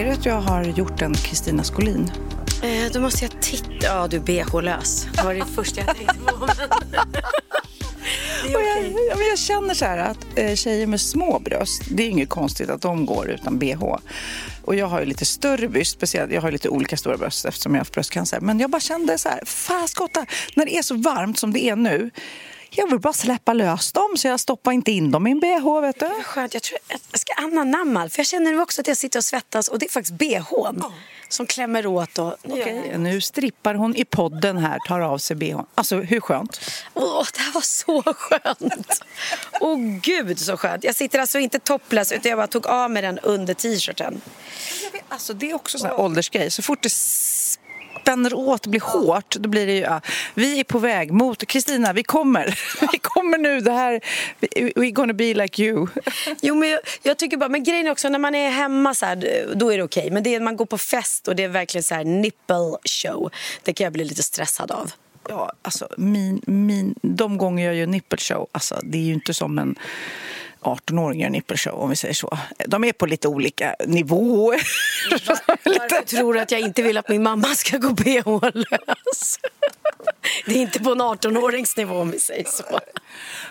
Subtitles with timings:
[0.00, 2.10] Ser du att jag har gjort en Kristina Skolin?
[2.62, 3.74] Eh, då måste jag titta.
[3.80, 5.06] Ja, du är bh-lös.
[5.12, 6.44] Det var det första jag tänkte på.
[8.44, 8.62] Och
[9.10, 12.70] jag, jag känner så här att eh, tjejer med små bröst, det är inget konstigt
[12.70, 13.96] att de går utan bh.
[14.64, 17.72] Och jag har ju lite större bröst, speciellt, jag har lite olika stora bröst eftersom
[17.72, 18.40] jag har haft bröstcancer.
[18.40, 21.76] Men jag bara kände så här, faskotta, när det är så varmt som det är
[21.76, 22.10] nu,
[22.70, 25.80] jag vill bara släppa lös dem så jag stoppar inte in dem i en bh.
[25.80, 26.22] Vet du?
[26.22, 26.54] Skönt.
[26.54, 26.78] Jag tror
[27.10, 29.86] jag ska anamma För jag känner nu också att jag sitter och svettas och det
[29.86, 30.82] är faktiskt bhn
[31.28, 32.18] som klämmer åt.
[32.18, 35.66] Och, Okej, nu strippar hon i podden här, tar av sig bhn.
[35.74, 36.60] Alltså hur skönt?
[36.94, 39.04] Åh, det här var så skönt!
[39.60, 40.84] Åh gud så skönt.
[40.84, 44.20] Jag sitter alltså inte topless utan jag bara tog av mig den under t-shirten.
[45.08, 46.50] Alltså det är också en åldersgrej.
[46.50, 46.90] Så fort det
[48.02, 49.80] spänner åt blir hårt, då blir det ju...
[49.80, 50.00] Ja.
[50.34, 51.46] Vi är på väg mot...
[51.46, 52.58] Kristina, vi kommer.
[52.92, 53.60] Vi kommer nu.
[53.60, 54.00] Det här...
[54.40, 55.86] We're gonna be like you.
[56.42, 57.48] Jo, men jag, jag tycker bara...
[57.48, 60.10] Men grejen är också, när man är hemma så här, då är det okej.
[60.10, 63.30] Men det är man går på fest och det är verkligen så här nipple show.
[63.62, 64.92] Det kan jag bli lite stressad av.
[65.28, 69.34] Ja, alltså min, min, de gånger jag gör nipple show, alltså det är ju inte
[69.34, 69.76] som en
[70.60, 72.38] 18-åring gör nippelshow om vi säger så.
[72.66, 74.60] De är på lite olika nivåer.
[75.64, 79.38] Varför tror du att jag inte vill att min mamma ska gå bh-lös?
[80.46, 82.80] Det är inte på en 18-årings nivå om vi säger så.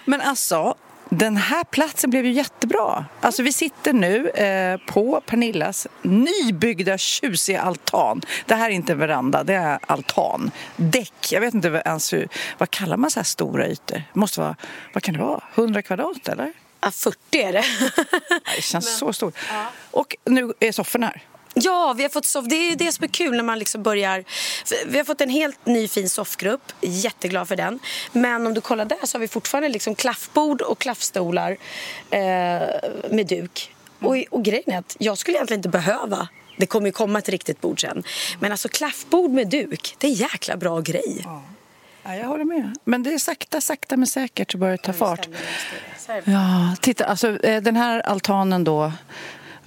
[0.05, 0.75] Men alltså,
[1.09, 3.05] den här platsen blev ju jättebra.
[3.21, 8.21] Alltså vi sitter nu eh, på Pernillas nybyggda tjusiga altan.
[8.45, 10.51] Det här är inte en veranda, det är altan.
[10.75, 12.27] Däck, jag vet inte ens hur,
[12.57, 14.03] vad kallar man så här stora ytor?
[14.13, 14.55] Måste vara,
[14.93, 16.53] vad kan det vara, 100 kvadrat eller?
[16.81, 17.65] Ja, 40 är det.
[18.55, 19.35] Det känns Men, så stort.
[19.49, 19.65] Ja.
[19.91, 21.23] Och nu är sofforna här.
[21.53, 22.45] Ja, vi har fått soff.
[22.45, 24.23] det är det som är kul när man liksom börjar.
[24.85, 26.61] Vi har fått en helt ny fin soffgrupp.
[26.81, 27.79] Jätteglad för den.
[28.11, 31.57] Men om du kollar där så har vi fortfarande liksom klaffbord och klaffstolar
[32.09, 32.19] eh,
[33.11, 33.75] med duk.
[33.99, 37.29] Och, och grejen är att jag skulle egentligen inte behöva det kommer ju komma ett
[37.29, 38.03] riktigt bord sen.
[38.39, 41.21] Men alltså klaffbord med duk, det är en jäkla bra grej.
[41.23, 41.43] Ja.
[42.09, 42.77] Ja, jag håller med.
[42.83, 45.27] Men det är sakta, sakta men säkert så börjar det ta fart.
[46.23, 48.91] Ja, titta, alltså eh, den här altanen då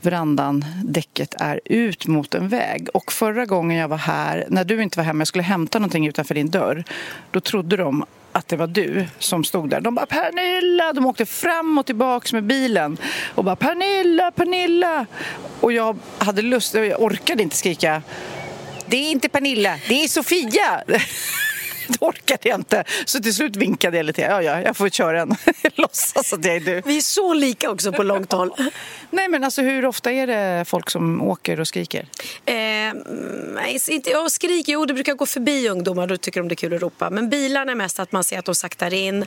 [0.01, 2.89] verandan, däcket är ut mot en väg.
[2.95, 6.07] Och förra gången jag var här, när du inte var hemma, jag skulle hämta någonting
[6.07, 6.85] utanför din dörr,
[7.31, 9.81] då trodde de att det var du som stod där.
[9.81, 10.93] De bara Pernilla!
[10.93, 12.97] De åkte fram och tillbaka med bilen
[13.35, 15.07] och bara Pernilla, Pernilla!
[15.61, 18.03] Och jag hade lust, jag orkade inte skrika
[18.87, 20.83] Det är inte Pernilla, det är Sofia!
[22.01, 22.85] det orkade jag inte.
[23.05, 24.23] Så till slut vinkade jag lite.
[24.23, 25.37] Ja, ja, jag får köra en.
[25.75, 26.83] Låtsas att jag är du.
[26.87, 28.53] Vi är så lika också på långt håll.
[29.11, 32.09] Nej, men alltså hur ofta är det folk som åker och skriker?
[32.45, 32.55] Eh,
[33.55, 36.57] nej, inte, ja, skriker, jo det brukar gå förbi ungdomar, då tycker de det är
[36.57, 37.11] kul att ropa.
[37.11, 39.27] Men bilarna är mest att man ser att de saktar in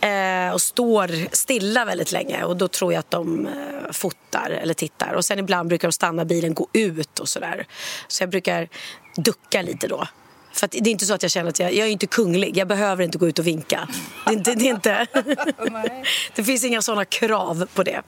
[0.00, 4.74] eh, och står stilla väldigt länge och då tror jag att de eh, fotar eller
[4.74, 5.12] tittar.
[5.12, 7.66] Och sen ibland brukar de stanna bilen, gå ut och sådär.
[8.08, 8.68] Så jag brukar
[9.16, 10.06] ducka lite då.
[10.56, 12.56] För det är inte så att jag känner att jag, jag är inte kunglig.
[12.56, 13.88] Jag behöver inte gå ut och vinka.
[14.26, 15.06] Det, det, det är inte...
[16.34, 18.02] det finns inga såna krav på det.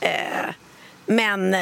[0.00, 0.10] Eh,
[1.06, 1.56] men...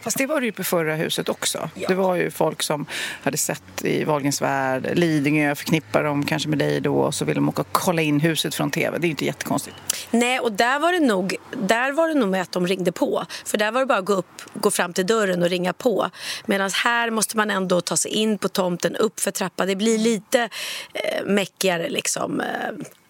[0.00, 1.70] Fast det var det ju på förra huset också.
[1.74, 1.88] Ja.
[1.88, 2.86] Det var ju folk som
[3.22, 7.34] hade sett i Wahlgrens värld, Lidingö förknippar dem kanske med dig då och så vill
[7.34, 8.98] de åka och kolla in huset från tv.
[8.98, 9.76] Det är ju inte jättekonstigt.
[10.10, 13.24] Nej, och där var det nog, där var det nog med att de ringde på.
[13.44, 16.10] För där var det bara att gå, upp, gå fram till dörren och ringa på.
[16.46, 19.68] Medan här måste man ändå ta sig in på tomten, upp för trappan.
[19.68, 20.48] Det blir lite
[20.94, 22.40] eh, mäckigare liksom.
[22.40, 22.46] Eh,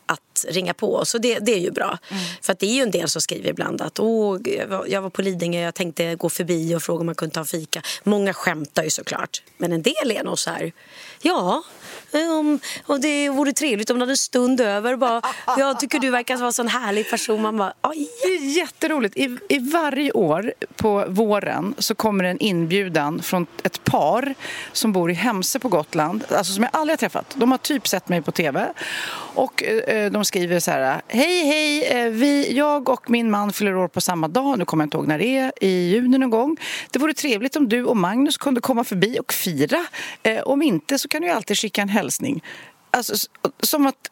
[0.06, 1.14] att ringa på oss.
[1.14, 1.99] Och det, det är ju bra.
[2.11, 2.23] Mm.
[2.43, 4.38] För att det är ju en del som skriver ibland att Åh,
[4.87, 7.47] jag var på Lidingö, jag tänkte gå förbi och fråga om man kunde ta en
[7.47, 7.82] fika.
[8.05, 9.43] Många skämtar ju såklart.
[9.56, 10.73] Men en del är nog så här,
[11.23, 11.62] ja,
[12.16, 14.96] Um, om, om det vore trevligt om du hade en stund över.
[14.96, 15.22] Bara,
[15.58, 17.42] jag tycker du verkar vara en sån härlig person.
[17.42, 18.08] Man bara, Oj.
[18.22, 19.16] Det är jätteroligt.
[19.16, 24.34] I, I varje år på våren så kommer en inbjudan från ett par
[24.72, 27.34] som bor i Hemse på Gotland, alltså som jag aldrig har träffat.
[27.34, 28.72] De har typ sett mig på tv
[29.36, 33.76] och eh, de skriver så här, hej hej, eh, vi, jag och min man fyller
[33.76, 36.30] år på samma dag, nu kommer jag inte ihåg när det är, i juni någon
[36.30, 36.56] gång.
[36.90, 39.86] Det vore trevligt om du och Magnus kunde komma förbi och fira.
[40.22, 42.06] Eh, om inte så kan du alltid skicka en hälsning.
[42.91, 43.29] Alltså,
[43.61, 44.11] som att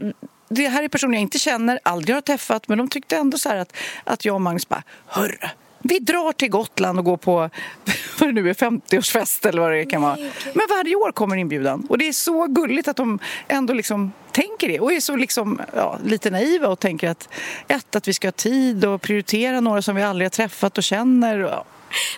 [0.48, 3.48] det här är personer jag inte känner, aldrig har träffat men de tyckte ändå så
[3.48, 5.38] att, att jag och Magnus bara Hörru,
[5.82, 7.32] vi drar till Gotland och går på
[8.20, 10.16] vad det nu är, 50-årsfest eller vad det kan vara.
[10.54, 13.18] Men varje år kommer inbjudan och det är så gulligt att de
[13.48, 17.28] ändå liksom tänker det och är så liksom, ja, lite naiva och tänker att
[17.68, 20.84] ett, att vi ska ha tid och prioritera några som vi aldrig har träffat och
[20.84, 21.38] känner.
[21.38, 21.66] Och,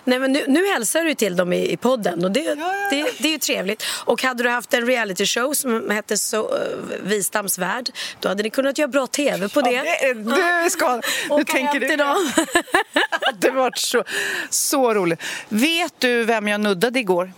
[0.03, 2.87] Nej, men nu, nu hälsar du till dem i, i podden och det, ja, ja.
[2.89, 3.83] Det, det, är ju trevligt.
[4.05, 6.59] Och hade du haft en reality show som hette så, uh,
[7.01, 7.89] Wistams värld
[8.19, 9.71] då hade ni kunnat göra bra tv på det.
[9.71, 9.83] Ja,
[10.13, 11.87] det, det ska, nu tänker du.
[13.39, 14.03] det var så,
[14.49, 15.21] så roligt.
[15.49, 17.31] Vet du vem jag nuddade igår?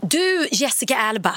[0.00, 1.34] Du, Jessica Alba.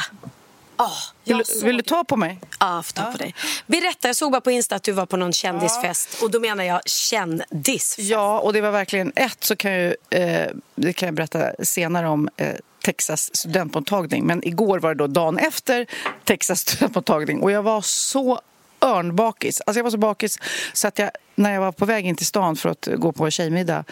[0.77, 2.39] Oh, vill, vill, du ta på mig?
[2.59, 3.11] Ja, ta ja.
[3.11, 3.35] på dig.
[3.67, 6.23] Berätta, jag såg bara på Insta att du var på någon kändisfest.
[6.23, 7.99] Och då menar jag kändisfest.
[8.09, 12.07] Ja, och det var verkligen ett så kan jag, eh, det kan jag berätta senare
[12.07, 14.25] om eh, Texas studentmottagning.
[14.25, 15.85] Men igår var det då dagen efter
[16.23, 18.41] Texas studentmottagning och jag var så
[18.81, 19.61] örnbakis.
[19.61, 20.39] Alltså jag var så bakis
[20.73, 23.29] så att jag, när jag var på väg in till stan för att gå på
[23.29, 23.83] tjejmiddag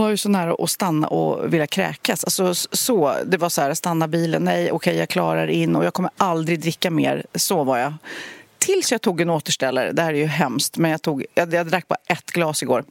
[0.00, 2.24] var ju så nära att stanna och vilja kräkas.
[2.24, 5.84] Alltså, så, det var så här, stanna bilen, nej okej okay, jag klarar in och
[5.84, 7.26] jag kommer aldrig dricka mer.
[7.34, 7.94] Så var jag.
[8.58, 9.92] Tills jag tog en återställare.
[9.92, 12.84] Det här är ju hemskt, men jag, tog, jag, jag drack bara ett glas igår.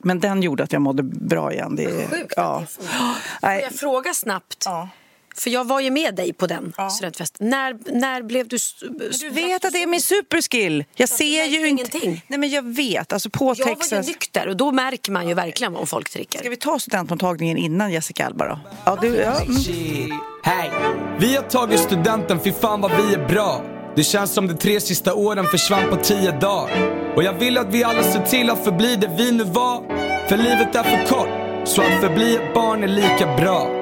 [0.00, 1.76] Men den gjorde att jag mådde bra igen.
[1.76, 2.56] Det är, Sjukt ja.
[2.56, 2.86] att det
[3.40, 4.62] får jag fråga snabbt?
[4.64, 4.88] Ja.
[5.38, 6.90] För jag var ju med dig på den ja.
[6.90, 7.50] studentfesten.
[7.50, 8.58] När, när blev du...
[9.20, 10.84] Du vet att det är min superskill.
[10.94, 11.96] Jag ser ju inte...
[11.98, 12.24] Ingenting.
[12.26, 13.12] Nej men jag vet.
[13.12, 13.92] Alltså på jag Texas...
[13.92, 16.38] var ju nykter och då märker man ju verkligen om folk dricker.
[16.38, 18.58] Ska vi ta studentmottagningen innan Jessica Alba då?
[18.84, 19.40] Ja, du, ja.
[19.40, 20.20] Mm.
[20.42, 20.70] Hej!
[21.18, 23.64] Vi har tagit studenten, fy fan vad vi är bra.
[23.96, 26.70] Det känns som de tre sista åren försvann på tio dagar.
[27.16, 29.82] Och jag vill att vi alla ser till att förbli det vi nu var.
[30.28, 33.75] För livet är för kort, så att förbli ett barn är lika bra.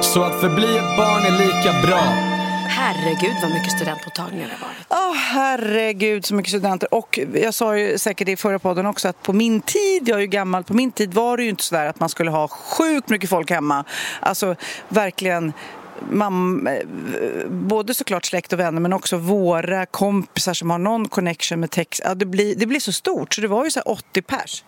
[0.00, 2.00] Så att förbli ett barn är lika bra.
[2.68, 5.12] Herregud vad mycket studentmottagningar det har varit.
[5.12, 6.94] Oh, herregud så mycket studenter.
[6.94, 10.20] Och jag sa ju säkert i förra podden också att på min tid, jag är
[10.20, 13.08] ju gammal, på min tid var det ju inte sådär att man skulle ha sjukt
[13.08, 13.84] mycket folk hemma.
[14.20, 14.54] Alltså
[14.88, 15.52] verkligen
[16.10, 16.70] mamma,
[17.48, 22.00] både såklart släkt och vänner men också våra kompisar som har någon connection med text.
[22.04, 24.64] Ja, det, blir, det blir så stort så det var ju så 80 pers.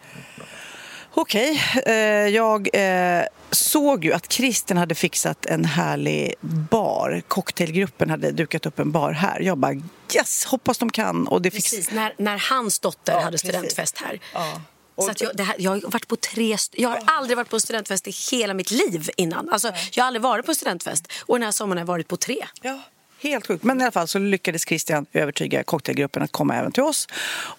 [1.15, 1.95] Okej, okay.
[1.95, 6.35] eh, jag eh, såg ju att Christian hade fixat en härlig
[6.71, 7.23] bar.
[7.29, 9.41] Cocktailgruppen hade dukat upp en bar här.
[9.41, 9.75] Jag bara
[10.15, 11.27] yes, hoppas de kan.
[11.27, 11.93] Och det precis, fix...
[11.93, 14.21] när, när hans dotter ja, hade studentfest här.
[14.35, 14.61] Ja.
[15.05, 17.61] Så att jag, här, jag, har varit på tre, jag har aldrig varit på en
[17.61, 19.49] studentfest i hela mitt liv innan.
[19.49, 22.09] Alltså, jag har aldrig varit på en studentfest och den här sommaren har jag varit
[22.09, 22.47] på tre.
[22.63, 22.81] Ja.
[23.23, 23.65] Helt sjukt.
[23.65, 27.09] Men i alla fall så lyckades Christian övertyga cocktailgruppen att komma även till oss.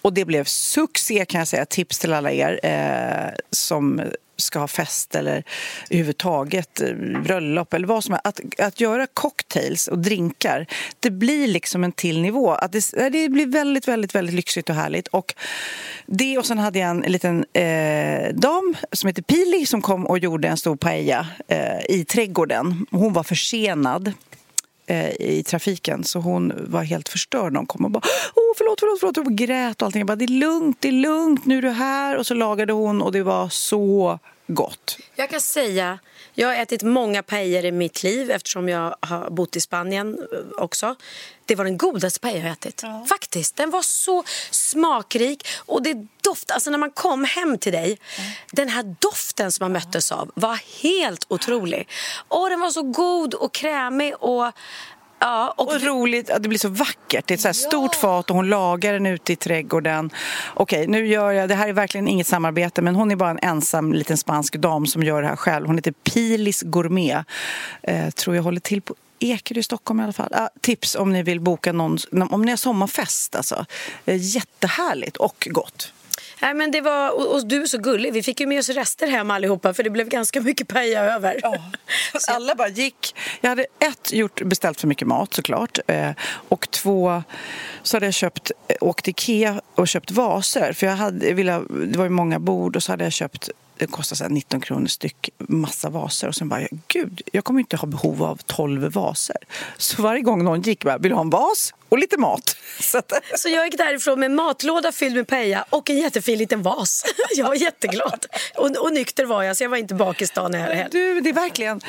[0.02, 1.66] Och det blev succé kan jag säga.
[1.66, 4.00] Tips till alla er eh, som
[4.36, 5.44] ska ha fest eller
[5.90, 6.94] överhuvudtaget eh,
[7.24, 8.26] bröllop eller vad som helst.
[8.26, 10.66] Att, att göra cocktails och drinkar,
[11.00, 12.52] det blir liksom en till nivå.
[12.52, 15.08] Att det, eh, det blir väldigt, väldigt, väldigt lyxigt och härligt.
[15.08, 15.34] Och
[16.06, 20.18] det och sen hade jag en liten eh, dam som heter Pili som kom och
[20.18, 22.86] gjorde en stor paella eh, i trädgården.
[22.90, 24.12] Hon var försenad
[24.86, 26.04] Eh, i trafiken.
[26.04, 28.02] Så hon var helt förstörd när hon kom och bara
[28.34, 29.18] Åh, förlåt, förlåt, förlåt.
[29.18, 30.00] Och grät och allting.
[30.00, 32.16] Jag bara, det är lugnt, det är lugnt, nu är du här.
[32.16, 34.98] Och så lagade hon och det var så gott.
[35.14, 35.98] Jag kan säga,
[36.34, 40.62] jag har ätit många paejer i mitt liv eftersom jag har bott i Spanien eh,
[40.62, 40.96] också.
[41.46, 42.80] Det var den godaste paella jag ätit.
[42.82, 43.06] Ja.
[43.08, 43.56] Faktiskt.
[43.56, 48.30] Den var så smakrik och det doft, alltså när man kom hem till dig, mm.
[48.52, 51.88] den här doften som man möttes av var helt otrolig.
[52.28, 54.52] Och den var så god och krämig och
[55.22, 57.26] Ja, och, och roligt, det blir så vackert.
[57.26, 57.52] Det är ett så ja.
[57.52, 60.10] stort fat och hon lagar den ute i trädgården.
[60.54, 63.38] Okej, nu gör jag, det här är verkligen inget samarbete men hon är bara en
[63.42, 65.66] ensam liten spansk dam som gör det här själv.
[65.66, 67.24] Hon heter Pilis Gourmet.
[67.82, 70.32] Eh, tror jag håller till på Ekerö i Stockholm i alla fall.
[70.34, 71.98] Ah, tips om ni vill boka någon,
[72.30, 73.66] om ni har sommarfest alltså.
[74.04, 75.92] Eh, jättehärligt och gott.
[76.42, 78.12] Nej, men det var, och, och, du är så gullig.
[78.12, 81.40] Vi fick ju med oss rester hem allihopa för det blev ganska mycket paella över.
[81.42, 81.56] Ja.
[82.28, 83.14] Alla bara gick.
[83.40, 85.78] Jag hade ett, gjort, beställt för mycket mat såklart.
[85.86, 86.10] Eh,
[86.48, 87.22] och två,
[87.82, 90.72] så hade jag köpt, eh, åkt till Ikea och köpt vaser.
[90.72, 93.50] För jag hade, ville, det var ju många bord och så hade jag köpt
[93.86, 96.28] det kostar så 19 kronor styck, massa vaser.
[96.28, 99.36] Och sen bara, gud, jag kommer inte ha behov av 12 vaser.
[99.76, 102.56] Så varje gång någon gick bara, vill du ha en vas och lite mat?
[102.80, 103.12] Så, att...
[103.36, 107.04] så jag gick därifrån med en matlåda fylld med paella och en jättefin liten vas.
[107.36, 108.26] Jag var jätteglad.
[108.56, 110.88] Och, och nykter var jag, så jag var inte bakis dagen heller.
[110.90, 111.80] Du, det är verkligen...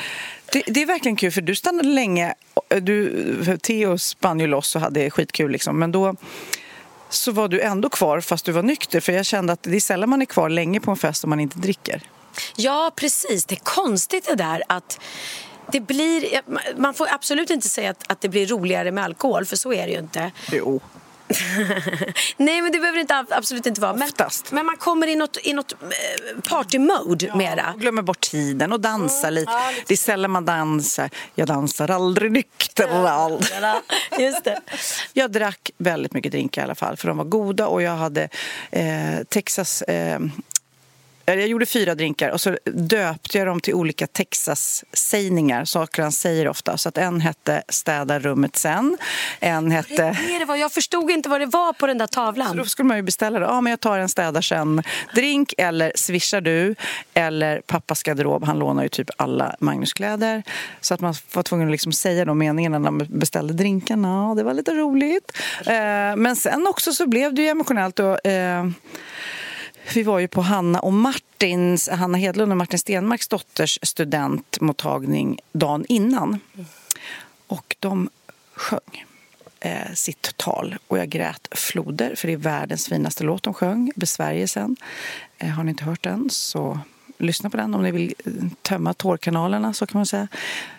[0.52, 2.34] Det, det, är verkligen kul, för du stannade länge.
[2.68, 5.50] Du, Theo spann ju loss och hade skitkul.
[5.50, 5.78] Liksom.
[5.78, 6.16] Men då
[7.14, 9.00] så var du ändå kvar fast du var nykter.
[9.00, 11.30] För jag kände att det är sällan man är kvar länge på en fest om
[11.30, 12.02] man inte dricker.
[12.56, 13.44] Ja, precis.
[13.44, 15.00] Det är konstigt det där att
[15.72, 16.40] det blir,
[16.76, 19.86] man får absolut inte säga att, att det blir roligare med alkohol, för så är
[19.86, 20.32] det ju inte.
[20.52, 20.80] Jo.
[22.36, 23.94] Nej, men det behöver inte, absolut inte vara.
[23.94, 24.08] Men,
[24.50, 27.72] men man kommer i något, i något eh, party-mode ja, mera.
[27.74, 29.52] Och glömmer bort tiden och dansar mm, lite.
[29.52, 29.84] Ja, lite.
[29.86, 31.10] Det är sällan man dansar.
[31.34, 32.88] Jag dansar aldrig nykter.
[32.88, 33.40] Ja,
[34.18, 34.60] just det.
[35.12, 38.28] Jag drack väldigt mycket drinkar i alla fall, för de var goda och jag hade
[38.70, 40.20] eh, Texas eh,
[41.26, 46.48] jag gjorde fyra drinkar och så döpte jag dem till olika Texas-sägningar, saker han säger
[46.48, 46.78] ofta.
[46.78, 48.98] Så att en hette Städa rummet sen,
[49.40, 50.16] en hette...
[50.28, 50.56] Det det var.
[50.56, 52.48] Jag förstod inte vad det var på den där tavlan.
[52.48, 53.46] Så då skulle man ju beställa det.
[53.46, 56.74] Ja, men jag tar en städar sen-drink eller swishar du
[57.14, 58.44] eller pappas garderob.
[58.44, 60.42] Han lånar ju typ alla Magnuskläder.
[60.80, 64.34] Så att man var tvungen att liksom säga de meningarna när man beställde drinkarna.
[64.34, 65.32] Det var lite roligt.
[65.66, 67.98] Eh, men sen också så blev det ju emotionellt.
[67.98, 68.64] Och, eh,
[69.94, 75.84] vi var ju på Hanna och Martins, Hanna Hedlund och Martin Stenmarks dotters studentmottagning dagen
[75.88, 76.40] innan.
[77.46, 78.10] Och de
[78.54, 79.04] sjöng
[79.60, 83.92] eh, sitt tal och jag grät floder för det är världens finaste låt de sjöng,
[83.96, 84.76] Besvärjelsen.
[85.38, 86.78] Eh, har ni inte hört den så
[87.18, 88.14] lyssna på den om ni vill
[88.62, 90.28] tömma tårkanalerna så kan man säga.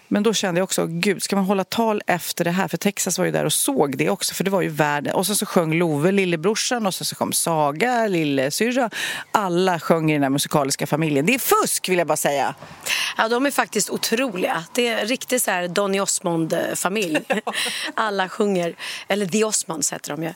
[0.07, 2.67] Men då kände jag också, gud, ska man hålla tal efter det här?
[2.67, 5.15] För Texas var ju där och såg det också, för det var ju världen.
[5.15, 8.89] Och så, så sjöng Love, lillebrorsan, och så, så kom Saga, lillasyrra.
[9.31, 11.25] Alla sjöng i den här musikaliska familjen.
[11.25, 12.55] Det är fusk, vill jag bara säga.
[13.17, 14.63] Ja, de är faktiskt otroliga.
[14.73, 17.19] Det är riktigt så här Donny Osmond-familj.
[17.93, 18.75] Alla sjunger,
[19.07, 20.29] eller The Osmonds heter de ju.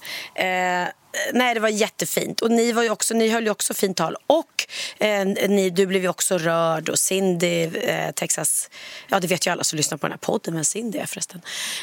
[0.46, 0.88] Eh,
[1.34, 2.42] nej, det var jättefint.
[2.42, 4.16] Och ni, var ju också, ni höll ju också fint tal.
[4.28, 6.90] Och eh, ni, du blev ju också rörd.
[6.90, 8.70] Och Cindy, eh, Texas...
[9.08, 11.42] Ja, det vet ju alla som lyssnar på den här podden men Cindy är förresten.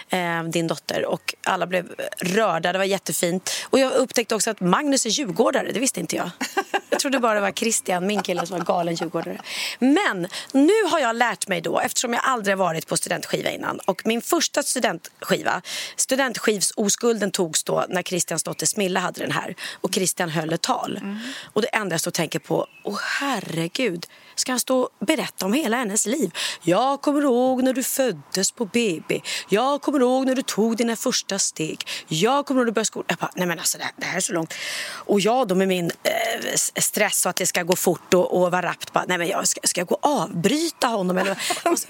[0.09, 1.05] Eh, din dotter.
[1.05, 2.73] Och alla blev rörda.
[2.73, 3.51] Det var jättefint.
[3.65, 5.73] Och jag upptäckte också att Magnus är djurgårdare.
[5.73, 6.31] Det visste inte jag.
[6.91, 9.41] Jag trodde bara det var Christian, min kille, som var galen djurgårdare.
[9.79, 13.79] Men nu har jag lärt mig då, eftersom jag aldrig varit på studentskiva innan.
[13.79, 15.63] Och min första studentskiva,
[15.97, 19.55] studentskivsoskulden togs då när Christians dotter Smilla hade den här.
[19.81, 20.97] Och Christian höll ett tal.
[20.97, 21.19] Mm.
[21.53, 24.07] Och det enda jag och tänker på, åh herregud
[24.37, 26.31] ska han stå och berätta om hela hennes liv.
[26.63, 29.21] Jag kommer ihåg när du föddes på BB.
[29.49, 31.89] Jag kommer ihåg när du tog dina första steg.
[32.09, 33.07] Jag kommer ihåg när du började skolan.
[33.09, 34.55] Jag bara, nej men alltså det här, det här, är så långt.
[34.89, 38.51] Och jag då med min eh, stress och att det ska gå fort och, och
[38.51, 38.93] vara rappt.
[38.93, 41.19] Bara, nej men jag ska, ska jag gå och avbryta honom?
[41.19, 41.35] Eller,
[41.77, 41.87] så,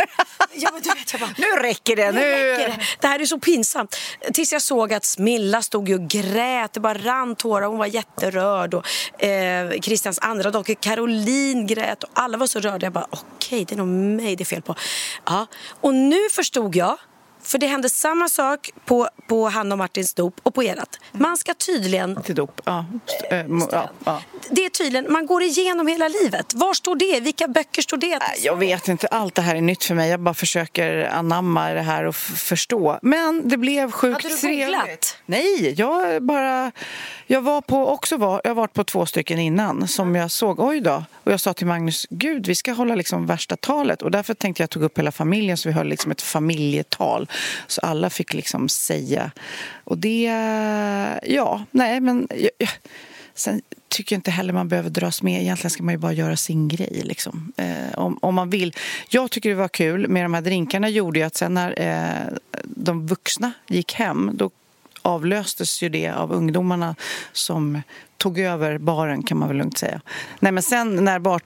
[0.52, 2.12] ja, men du vet, jag bara, nu räcker det!
[2.12, 2.20] Nu.
[2.20, 2.78] nu räcker det.
[3.00, 3.96] det här är så pinsamt.
[4.32, 6.72] Tills jag såg att Smilla stod och grät.
[6.72, 7.66] Det bara rann tårar.
[7.66, 8.74] Hon var jätterörd.
[8.74, 12.04] Och, eh, Christians andra dotter Caroline grät.
[12.04, 12.86] Och alla alla var så rörda.
[12.86, 14.74] Jag bara, okej, okay, det är nog mig det är fel på.
[15.24, 15.46] Ja.
[15.80, 16.98] Och nu förstod jag
[17.42, 20.98] för det hände samma sak på, på Hanna och Martins dop och på erat.
[21.12, 22.22] Man ska tydligen...
[22.22, 22.84] Till dop, ja.
[23.30, 24.22] Äh, ja, ja.
[24.50, 26.54] Det är tydligen, man går igenom hela livet.
[26.54, 27.20] Var står det?
[27.20, 28.20] Vilka böcker står det?
[28.42, 30.10] Jag vet inte, allt det här är nytt för mig.
[30.10, 32.98] Jag bara försöker anamma det här och förstå.
[33.02, 34.42] Men det blev sjukt trevligt.
[34.42, 35.16] Hade du googlat?
[35.26, 36.72] Nej, jag bara...
[37.28, 40.60] Jag var på, också var, jag har varit på två stycken innan som jag såg,
[40.60, 41.04] oj då.
[41.14, 44.02] Och jag sa till Magnus, gud vi ska hålla liksom värsta talet.
[44.02, 47.28] Och därför tänkte jag tog upp hela familjen så vi höll liksom ett familjetal.
[47.66, 49.30] Så alla fick liksom säga.
[49.84, 50.22] Och det,
[51.24, 52.68] ja, nej men jag,
[53.34, 55.42] sen tycker jag inte heller man behöver dras med.
[55.42, 57.52] Egentligen ska man ju bara göra sin grej liksom.
[57.56, 58.74] Eh, om, om man vill.
[59.08, 62.60] Jag tycker det var kul med de här drinkarna gjorde ju att sen när eh,
[62.64, 64.50] de vuxna gick hem då
[65.06, 66.94] avlöstes ju det av ungdomarna
[67.32, 67.82] som
[68.16, 70.00] tog över baren kan man väl lugnt säga.
[70.40, 71.40] Nej men sen när bar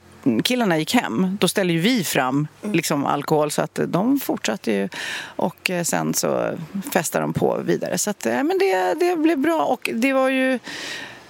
[0.44, 4.88] killarna gick hem, då ställde ju vi fram liksom, alkohol så att de fortsatte ju
[5.22, 6.58] och eh, sen så
[6.92, 7.98] festade de på vidare.
[7.98, 10.58] Så att, ja, men det, det blev bra och det var ju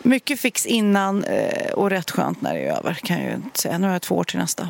[0.03, 3.61] mycket fix innan eh, och rätt skönt när det är över kan jag ju inte
[3.61, 3.79] säga.
[3.79, 4.69] Nu har jag två år till nästa.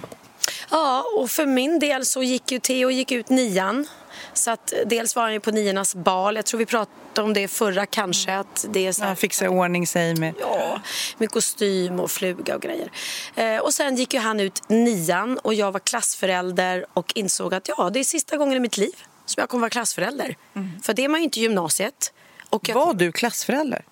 [0.70, 3.86] Ja, och för min del så gick ju Theo gick ut nian
[4.34, 6.36] Så att dels var han ju på niornas bal.
[6.36, 8.34] Jag tror vi pratade om det förra kanske.
[8.36, 10.34] Att det är så här, Ja, fixa i ordning sig med...
[10.40, 10.80] Ja,
[11.18, 12.90] med kostym och fluga och grejer.
[13.34, 17.68] Eh, och sen gick ju han ut nian och jag var klassförälder och insåg att
[17.68, 18.94] ja, det är sista gången i mitt liv
[19.26, 20.36] som jag kommer vara klassförälder.
[20.82, 22.12] För det är man ju inte i gymnasiet.
[22.50, 23.84] Och jag, Var du klassförälder?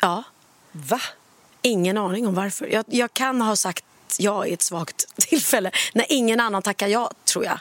[0.00, 0.22] Ja,
[0.72, 1.00] Va?
[1.62, 2.66] ingen aning om varför.
[2.66, 3.84] Jag, jag kan ha sagt
[4.20, 7.60] ja i ett svagt tillfälle när ingen annan tackar ja, tror jag.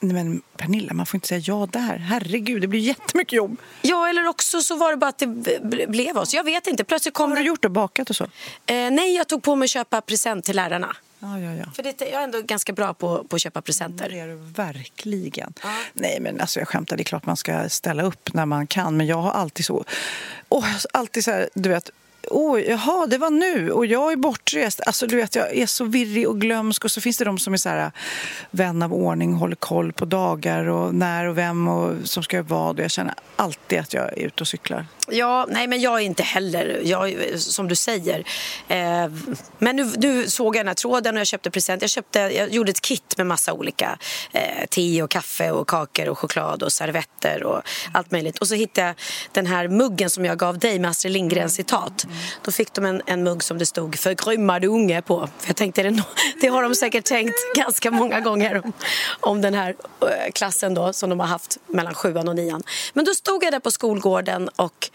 [0.00, 1.96] Nej, men Pernilla, man får inte säga ja där.
[1.96, 3.56] Herregud, det blir jättemycket jobb.
[3.82, 5.26] Ja, eller också så var det bara att det
[5.88, 6.34] blev oss.
[6.34, 6.84] Jag vet inte.
[6.84, 7.48] Plötsligt kom Vad har du det...
[7.48, 8.24] gjort och bakat och så?
[8.24, 10.96] Eh, nej, jag tog på mig att köpa present till lärarna.
[11.20, 11.64] Ja, ja, ja.
[11.76, 14.14] För det, jag är ändå ganska bra på, på att köpa Det presenter.
[14.14, 15.54] är du verkligen.
[15.92, 16.96] Nej, men alltså jag skämtar.
[16.96, 18.96] Det är klart man ska ställa upp när man kan.
[18.96, 19.84] Men jag har alltid så...
[20.48, 21.90] Åh, alltid så här, du vet...
[22.30, 24.80] Oj, jaha, det var nu och jag är bortrest.
[24.86, 27.52] Alltså, du vet, jag är så virrig och glömsk och så finns det de som
[27.52, 27.92] är så här,
[28.50, 32.46] vän av ordning håller koll på dagar och när och vem och som ska göra
[32.48, 32.78] vad.
[32.78, 34.86] Och jag känner alltid att jag är ute och cyklar.
[35.10, 38.24] Ja, nej men jag är inte heller, jag, som du säger.
[38.68, 39.08] Eh,
[39.58, 41.82] men nu, nu såg jag den här tråden och jag köpte present.
[41.82, 43.98] Jag, köpte, jag gjorde ett kit med massa olika
[44.32, 47.62] eh, te och kaffe och kakor och choklad och servetter och
[47.92, 48.38] allt möjligt.
[48.38, 48.96] Och så hittade jag
[49.32, 52.06] den här muggen som jag gav dig med Astrid Lindgrens citat.
[52.42, 55.28] Då fick de en, en mugg som det stod förgrymmade unge på.
[55.38, 56.04] För jag tänkte, det, no-
[56.40, 58.72] det har de säkert tänkt ganska många gånger om,
[59.20, 62.62] om den här eh, klassen då som de har haft mellan sjuan och nian.
[62.92, 64.90] Men då stod jag där på skolgården och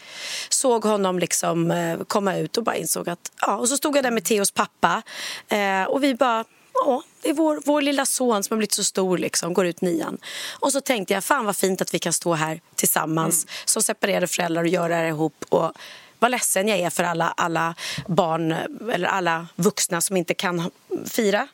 [0.49, 4.03] såg honom liksom eh, komma ut och bara insåg att ja, och så stod jag
[4.03, 5.01] där med Theos pappa
[5.47, 8.83] eh, och vi bara Ja, det är vår, vår lilla son som har blivit så
[8.83, 10.17] stor, liksom, går ut nian.
[10.59, 14.27] Och så tänkte jag, fan vad fint att vi kan stå här tillsammans som separerade
[14.27, 15.45] föräldrar och göra det ihop.
[15.49, 15.71] Och
[16.19, 17.75] vad ledsen jag är för alla, alla
[18.07, 18.51] barn
[18.93, 20.71] eller alla vuxna som inte kan
[21.05, 21.47] fira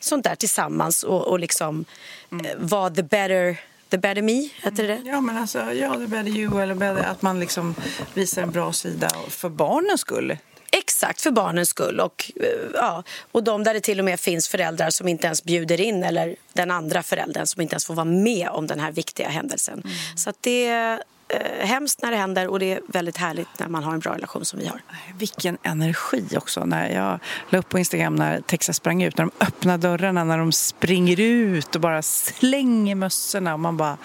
[0.00, 1.84] sånt där tillsammans och, och liksom
[2.30, 3.60] eh, vara the better,
[3.94, 7.22] the better me, heter det Ja, men alltså, ja, det better you eller better, att
[7.22, 7.74] man liksom
[8.14, 10.36] visar en bra sida för barnens skull.
[10.72, 12.00] Exakt, för barnens skull.
[12.00, 15.44] Och, eh, ja, och de där det till och med finns föräldrar som inte ens
[15.44, 18.92] bjuder in eller den andra föräldern som inte ens får vara med om den här
[18.92, 19.82] viktiga händelsen.
[20.16, 23.84] Så att det eh, hemskt när det händer och det är väldigt härligt när man
[23.84, 24.80] har en bra relation som vi har.
[25.18, 26.64] Vilken energi också.
[26.64, 27.18] När jag
[27.50, 31.20] la upp på Instagram när Texas sprang ut, när de öppnar dörrarna, när de springer
[31.20, 33.98] ut och bara slänger mössorna och man bara...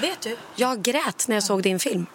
[0.00, 0.36] Vet du?
[0.56, 2.06] Jag grät när jag såg din film.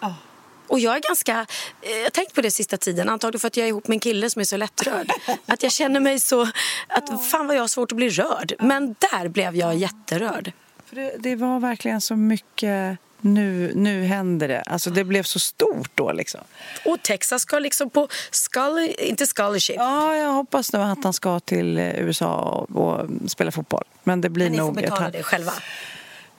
[0.70, 1.46] Och jag är ganska,
[1.82, 3.96] eh, jag har tänkt på det sista tiden, antagligen för att jag är ihop med
[3.96, 5.10] en kille som är så lättrörd.
[5.46, 6.42] Att jag känner mig så,
[6.88, 8.54] att fan vad jag har svårt att bli rörd.
[8.58, 10.52] Men där blev jag jätterörd.
[10.90, 12.98] För det, det var verkligen så mycket...
[13.22, 14.62] Nu, nu händer det.
[14.62, 16.40] Alltså det blev så stort då liksom.
[16.84, 18.08] Och Texas ska liksom på,
[18.52, 23.06] scholar, inte scholarship, Ja, jag hoppas nu att han ska till eh, USA och, och
[23.30, 23.84] spela fotboll.
[24.02, 24.74] Men det blir men ni får nog...
[24.74, 25.52] betala det själva.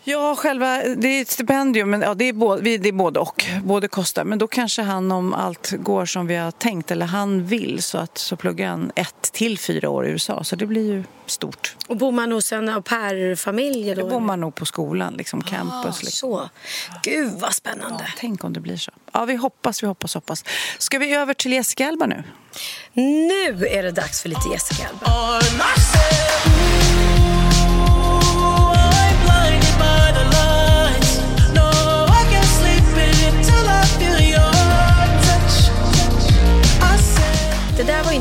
[0.03, 3.19] Ja, själva, det är ett stipendium, men ja, det, är både, vi- det är både
[3.19, 3.45] och.
[3.63, 4.23] Både kostar.
[4.23, 7.97] Men då kanske han, om allt går som vi har tänkt, eller han vill, så,
[7.97, 10.43] att, så pluggar han ett till fyra år i USA.
[10.43, 11.75] Så det blir ju stort.
[11.87, 13.95] Och bor man hos en au pair-familj?
[13.95, 14.07] Då Då?
[14.09, 15.85] bor man nog på skolan, liksom campus.
[15.85, 16.11] Ah, Liksom.
[16.29, 16.49] så.
[17.03, 18.05] Gud vad spännande.
[18.17, 18.91] Tänk om det blir så.
[19.13, 20.43] Ja, vi hoppas, vi hoppas, hoppas.
[20.77, 22.23] Ska vi över till Jessica Alba nu?
[22.93, 25.11] Nu är det dags för lite Jessica Alba.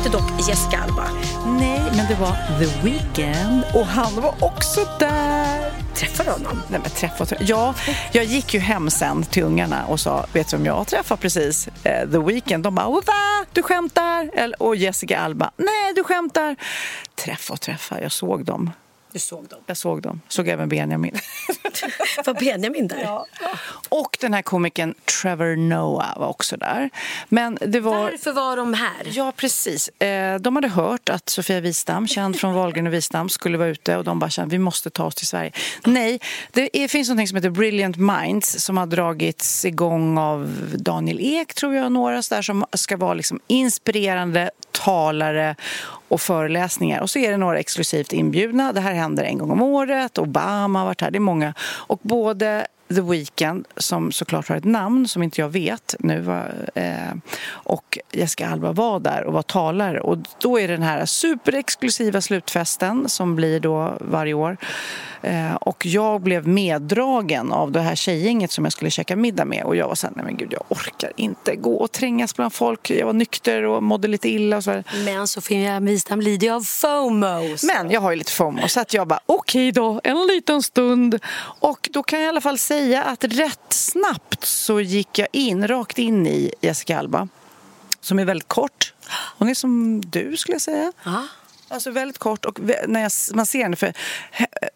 [0.05, 1.05] Inte dock Jessica Alba.
[1.47, 5.73] Nej, men det var The Weeknd och han var också där.
[5.95, 6.63] Träffade honom?
[6.69, 7.45] Nej, men träffa, och träffa.
[7.45, 7.75] Ja,
[8.13, 11.69] jag gick ju hem sen till ungarna och sa, vet du vem jag träffar precis?
[11.85, 12.65] Eh, The Weeknd.
[12.65, 13.47] De bara, "Åh, va?
[13.53, 14.31] Du skämtar?
[14.35, 16.57] Eller, och Jessica Alba, nej du skämtar.
[17.25, 18.71] Träffa och träffa, jag såg dem.
[19.13, 19.59] Du såg dem.
[19.67, 20.21] Jag såg dem.
[20.29, 21.19] Såg även Benjamin.
[22.27, 23.19] Var Benjamin där?
[23.89, 26.91] Och den här komikern Trevor Noah var också där.
[27.29, 27.95] Men det var...
[28.11, 29.03] Varför var de här?
[29.05, 29.89] Ja, precis.
[29.89, 33.97] Eh, De hade hört att Sofia Wistam, känd från Wahlgren och Wistam, skulle vara ute
[33.97, 35.53] och de bara kände vi måste ta oss till Sverige.
[35.87, 36.21] Nej,
[36.53, 41.55] det är, finns något som heter Brilliant Minds som har dragits igång av Daniel Ek,
[41.55, 45.57] tror jag, några så där, som ska vara liksom inspirerande talare
[46.11, 47.01] och föreläsningar.
[47.01, 48.73] Och så är det några exklusivt inbjudna.
[48.73, 50.19] Det här händer en gång om året.
[50.19, 51.11] Obama har varit här.
[51.11, 51.55] Det är många.
[51.61, 56.43] Och både The Weeknd, som såklart har ett namn som inte jag vet nu,
[56.75, 57.15] eh,
[57.49, 60.01] och Jessica Alba var där och var talare.
[60.01, 64.57] Och då är det den här superexklusiva slutfesten som blir då varje år
[65.23, 69.65] Eh, och jag blev meddragen av det här tjejgänget som jag skulle käka middag med.
[69.65, 72.91] Och jag var såhär, nej men gud jag orkar inte gå och trängas bland folk.
[72.91, 76.61] Jag var nykter och mådde lite illa och så Men Sofia Wistam lider ju av
[76.61, 77.57] FOMO.
[77.63, 80.63] Men jag har ju lite FOMO så att jag bara, okej okay då, en liten
[80.63, 81.19] stund.
[81.61, 85.69] Och då kan jag i alla fall säga att rätt snabbt så gick jag in,
[85.69, 87.29] rakt in i Jessica Alba.
[88.01, 88.95] Som är väldigt kort.
[89.39, 90.93] Hon är som du skulle jag säga.
[91.07, 91.27] Aha.
[91.73, 93.93] Alltså väldigt kort och när jag, man ser henne för,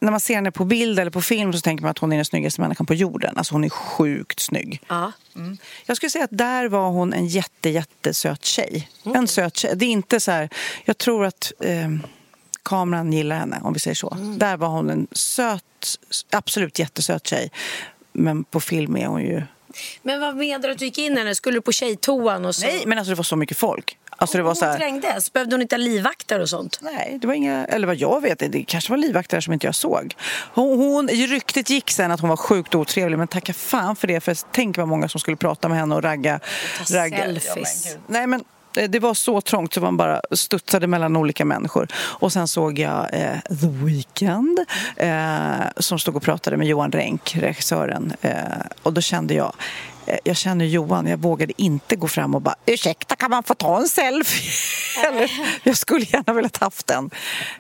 [0.01, 2.17] när man ser henne på bild eller på film så tänker man att hon är
[2.17, 3.39] den snyggaste människan på jorden.
[3.39, 4.81] Alltså hon är sjukt snygg.
[4.89, 5.13] Ja.
[5.37, 5.57] Mm.
[5.87, 8.89] Jag skulle säga att där var hon en jätte, jättesöt tjej.
[9.05, 9.17] Mm.
[9.17, 9.77] En söt tjej.
[9.77, 10.49] Det är inte så här,
[10.85, 11.89] jag tror att eh,
[12.63, 14.11] kameran gillar henne om vi säger så.
[14.15, 14.39] Mm.
[14.39, 15.99] Där var hon en söt,
[16.31, 17.51] absolut jättesöt tjej.
[18.15, 19.43] Men på film är hon ju
[20.03, 21.35] men vad menar du att du gick in henne?
[21.35, 22.67] Skulle du på tjejtoan och så?
[22.67, 23.99] Nej, men alltså det var så mycket folk.
[24.17, 24.73] Alltså det var så här...
[24.73, 25.33] Hon trängdes?
[25.33, 26.79] Behövde hon inte livvakter och sånt?
[26.83, 29.75] Nej, det var inga, eller vad jag vet, det kanske var livvakter som inte jag
[29.75, 30.15] såg.
[30.55, 34.21] Hon, hon, ryktet gick sen att hon var sjukt otrevlig, men tacka fan för det,
[34.21, 36.41] för tänk vad många som skulle prata med henne och ragga.
[36.89, 37.17] Ta ragga.
[37.17, 37.87] selfies.
[37.87, 38.45] Ja, men, Nej, men
[38.75, 41.89] det var så trångt så man bara studsade mellan olika människor.
[41.95, 44.59] Och sen såg jag eh, The Weeknd
[44.97, 48.13] eh, som stod och pratade med Johan Renck, regissören.
[48.21, 48.35] Eh,
[48.83, 49.53] och då kände jag
[50.07, 53.55] eh, jag känner Johan, jag vågade inte gå fram och bara ursäkta kan man få
[53.55, 54.51] ta en selfie?
[55.09, 55.31] Eller,
[55.63, 57.11] jag skulle gärna velat haft den.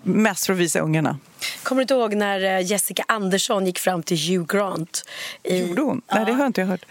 [0.02, 1.18] Mest för att visa ungarna.
[1.62, 5.04] Kommer du inte ihåg när eh, Jessica Andersson gick fram till Hugh Grant?
[5.42, 5.58] I...
[5.58, 6.02] Gjorde hon?
[6.14, 6.84] Nej, det har inte jag hört.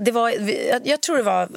[0.00, 0.32] Det var,
[0.84, 1.48] jag tror det var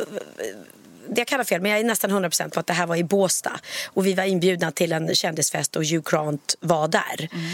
[1.15, 3.04] jag kan ha fel, men jag är nästan 100% på att det här var i
[3.04, 3.60] Båstad.
[3.86, 7.30] Och vi var inbjudna till en kändisfest och Hugh Grant var där.
[7.32, 7.52] Mm.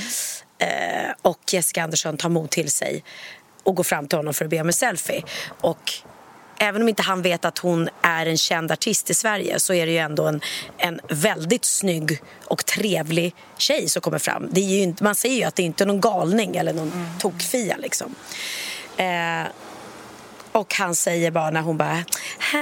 [0.57, 3.03] Eh, och Jessica Andersson tar mod till sig
[3.63, 5.23] och går fram till honom för att be om en selfie.
[5.61, 5.93] Och
[6.57, 9.85] även om inte han vet att hon är en känd artist i Sverige så är
[9.85, 10.41] det ju ändå en,
[10.77, 14.47] en väldigt snygg och trevlig tjej som kommer fram.
[14.51, 16.91] Det är ju inte, man ser ju att det inte är någon galning eller någon
[16.91, 17.19] mm.
[17.19, 18.15] tokfia liksom.
[18.97, 19.47] Eh,
[20.55, 22.05] och han säger bara när hon bara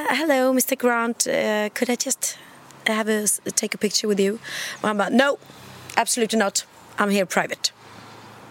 [0.10, 2.38] Hello Mr Grant, uh, could I just
[2.88, 4.38] have a, take a picture with you?
[4.82, 5.38] Och han bara No,
[5.96, 6.68] absolutely not.
[6.98, 7.72] I'm here private.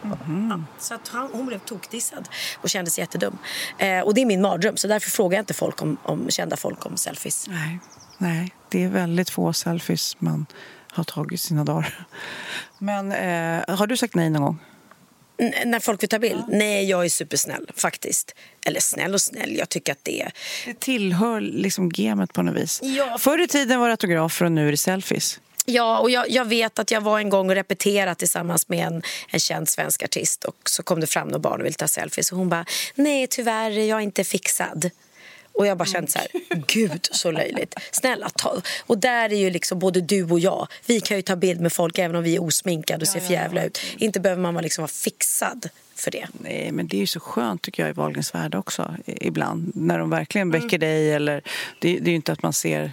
[0.05, 0.51] Mm.
[0.51, 2.29] Ja, så att han, hon blev tokdissad
[2.61, 3.39] och kändes jättedum.
[3.79, 6.57] Eh, och det är min mardröm, så därför frågar jag inte folk om, om kända
[6.57, 7.47] folk om selfies.
[7.49, 7.79] Nej,
[8.19, 10.47] nej, det är väldigt få selfies man
[10.93, 12.07] har tagit sina dagar.
[12.79, 14.59] Men eh, har du sagt nej någon gång?
[15.65, 16.43] När folk vill ta bild?
[16.49, 16.57] Ja.
[16.57, 18.35] Nej, jag är supersnäll faktiskt.
[18.67, 20.31] Eller snäll och snäll, jag tycker att det...
[20.67, 22.81] Det tillhör liksom gamet på något vis.
[22.83, 23.19] Ja.
[23.19, 25.41] Förr i tiden var det autografer och nu är det selfies.
[25.67, 29.03] Ja, och jag, jag, vet att jag var en gång och repeterade tillsammans med en,
[29.29, 32.33] en känd svensk artist och så kom det fram några barn och ville ta selfies
[32.33, 34.91] och hon bara, nej tyvärr, jag är inte fixad.
[35.53, 36.29] Och jag bara kände så här,
[36.67, 37.75] gud så löjligt.
[37.93, 38.63] Snälla ta.
[38.87, 41.73] Och där är ju liksom både du och jag, vi kan ju ta bild med
[41.73, 43.81] folk även om vi är osminkade och ser förjävliga ut.
[43.99, 46.27] Inte behöver man liksom vara fixad för det.
[46.33, 49.73] Nej, men det är ju så skönt tycker jag i Wahlgrens värld också ibland.
[49.75, 50.81] När de verkligen väcker mm.
[50.81, 51.43] dig eller
[51.79, 52.93] det, det är ju inte att man ser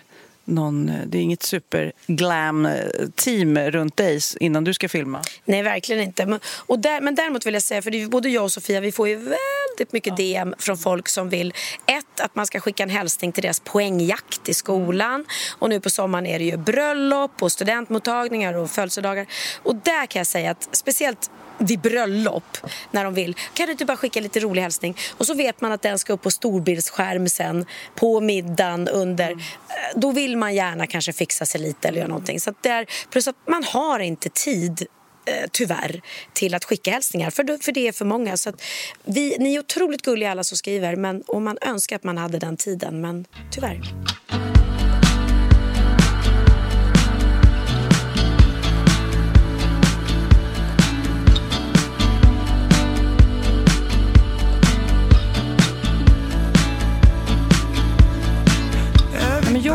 [0.49, 5.21] någon, det är inget super-glam-team runt dig innan du ska filma?
[5.45, 6.25] Nej, verkligen inte.
[6.25, 8.79] Men, och där, men däremot vill jag säga, för det är både jag och Sofia,
[8.79, 11.53] vi får ju väldigt mycket DM från folk som vill
[11.85, 15.25] ett, att man ska skicka en hälsning till deras poängjakt i skolan.
[15.59, 19.25] Och nu på sommaren är det ju bröllop och studentmottagningar och födelsedagar.
[19.63, 22.57] Och där kan jag säga att speciellt vid bröllop
[22.91, 23.35] när de vill.
[23.53, 24.97] Kan du inte bara skicka lite rolig hälsning?
[25.17, 29.31] Och så vet man att den ska upp på storbildsskärm sen på middagen under.
[29.31, 29.39] Mm.
[29.95, 32.39] Då vill man gärna kanske fixa sig lite eller göra någonting.
[32.39, 34.87] Så där, plus att man har inte tid
[35.25, 36.01] eh, tyvärr
[36.33, 38.37] till att skicka hälsningar för, för det är för många.
[38.37, 38.53] Så
[39.03, 42.39] vi, ni är otroligt gulliga alla som skriver men, och man önskar att man hade
[42.39, 43.81] den tiden men tyvärr.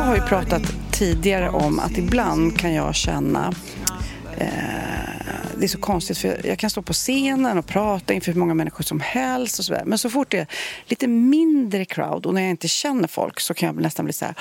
[0.05, 0.63] Har ju pratat
[0.93, 3.53] tidigare om att ibland kan jag känna
[4.39, 4.49] eh,
[5.59, 8.55] det är så konstigt för jag kan stå på scenen och prata inför hur många
[8.55, 10.47] människor som helst och så Men så fort det är
[10.87, 14.25] lite mindre crowd och när jag inte känner folk så kan jag nästan bli så
[14.25, 14.35] här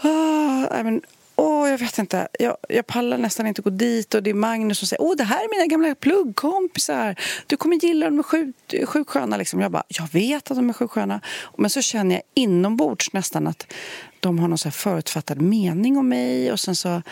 [0.00, 1.00] ah, men,
[1.42, 2.28] Åh, jag vet inte.
[2.38, 4.14] Jag, jag pallar nästan inte gå dit.
[4.14, 7.14] Och det är Magnus som säger åh, det här är mina gamla pluggkompisar.
[7.46, 9.36] Du kommer gilla dem, de är sjukt sköna.
[9.36, 9.60] Liksom.
[9.60, 11.20] Jag bara, jag vet att de är sjukt sköna.
[11.58, 13.72] Men så känner jag inombords nästan att
[14.20, 16.52] de har någon så förutfattad mening om mig.
[16.52, 17.02] Och sen så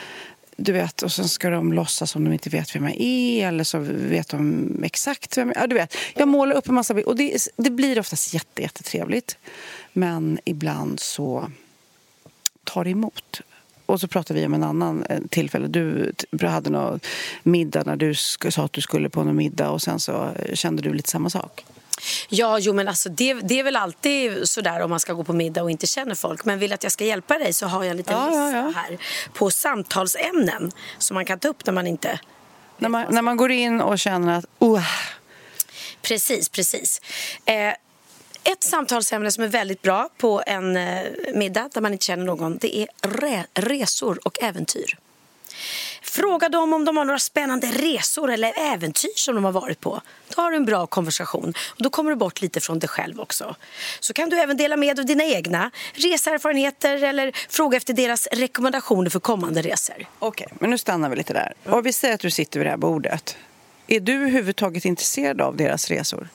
[0.60, 3.64] du vet, och sen ska de låtsas som de inte vet vem jag är eller
[3.64, 5.60] så vet de exakt vem jag är.
[5.60, 8.62] Ja, du vet, jag målar upp en massa bilder och det, det blir oftast jätte,
[8.62, 9.38] jättetrevligt.
[9.92, 11.50] Men ibland så
[12.64, 13.40] tar det emot
[13.86, 15.68] och så pratade vi om en annan eh, tillfälle.
[15.68, 17.00] Du hade någon
[17.42, 20.92] middag när du sa att du skulle på någon middag och sen så kände du
[20.92, 21.64] lite samma sak.
[22.28, 25.32] Ja, jo, men alltså, det, det är väl alltid sådär om man ska gå på
[25.32, 26.44] middag och inte känner folk.
[26.44, 28.64] Men vill att jag ska hjälpa dig så har jag en liten Ja, lista ja,
[28.64, 28.72] ja.
[28.76, 28.98] här
[29.32, 32.20] på samtalsämnen som man kan ta upp när man inte...
[32.78, 34.82] När man, när man går in och känner att oh,
[36.02, 37.00] Precis, precis.
[37.44, 37.68] Eh,
[38.44, 41.02] ett samtalsämne som är väldigt bra på en eh,
[41.34, 44.98] middag där man inte känner någon det är re- resor och äventyr.
[46.02, 50.00] Fråga dem om de har några spännande resor eller äventyr som de har varit på.
[50.34, 53.20] Då har du en bra konversation och då kommer du bort lite från dig själv
[53.20, 53.56] också.
[54.00, 58.26] Så kan du även dela med dig av dina egna reseerfarenheter eller fråga efter deras
[58.32, 60.06] rekommendationer för kommande resor.
[60.18, 61.52] Okej, men nu stannar vi lite där.
[61.64, 63.36] Och vi säger att du sitter vid det här bordet.
[63.86, 66.28] Är du överhuvudtaget intresserad av deras resor?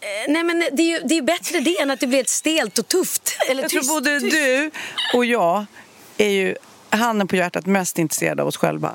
[0.00, 2.28] Eh, Nej men det är ju det är bättre det än att det blir ett
[2.28, 3.36] stelt och tufft.
[3.48, 4.32] Eller Jag tyst, tror både tyst.
[4.36, 4.70] du
[5.14, 5.66] och jag
[6.18, 6.56] är ju
[6.96, 8.92] handen på hjärtat mest intresserade av oss själva.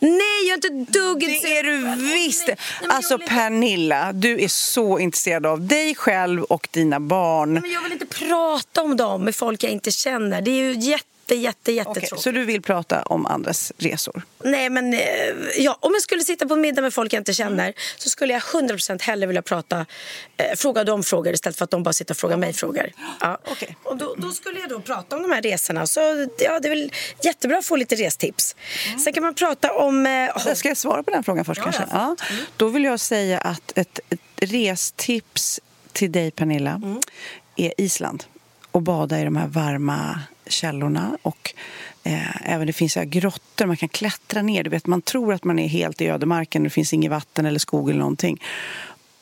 [0.00, 2.46] Nej, jag är inte dugg Det är du visst!
[2.46, 7.52] Nej, nej, Alltså Pernilla, du är så intresserad av dig själv och dina barn.
[7.52, 10.42] Men jag vill inte prata om dem med folk jag inte känner.
[10.42, 12.20] Det är ju jätte, jätte, Okej, jättetråkigt.
[12.20, 14.22] så du vill prata om andras resor?
[14.44, 15.00] Nej, men eh,
[15.58, 18.42] ja, om jag skulle sitta på middag med folk jag inte känner så skulle jag
[18.42, 19.86] 100% hellre vilja prata,
[20.36, 22.90] eh, fråga dem frågor istället för att de bara sitter och frågar mig frågor.
[23.20, 23.38] Ja.
[23.50, 23.76] Okej.
[23.82, 25.86] Och då, då skulle jag då prata om de här resorna.
[25.86, 26.00] Så
[26.38, 28.56] ja, det är väl jättebra att få lite restips.
[29.04, 30.06] Sen kan man prata om...
[30.06, 31.82] Eh, Ska jag svara på den frågan först Ja, kanske?
[31.92, 32.16] ja.
[32.20, 32.26] Ja.
[32.56, 35.60] Då vill jag säga att ett, ett restips
[35.92, 37.00] till dig Pernilla Mm.
[37.56, 38.24] är Island.
[38.70, 41.54] Och bada i de här varma källorna och
[42.02, 44.62] eh, även det finns så grottor man kan klättra ner.
[44.64, 47.58] Du vet, man tror att man är helt i ödemarken, det finns inget vatten eller
[47.58, 48.42] skog eller någonting.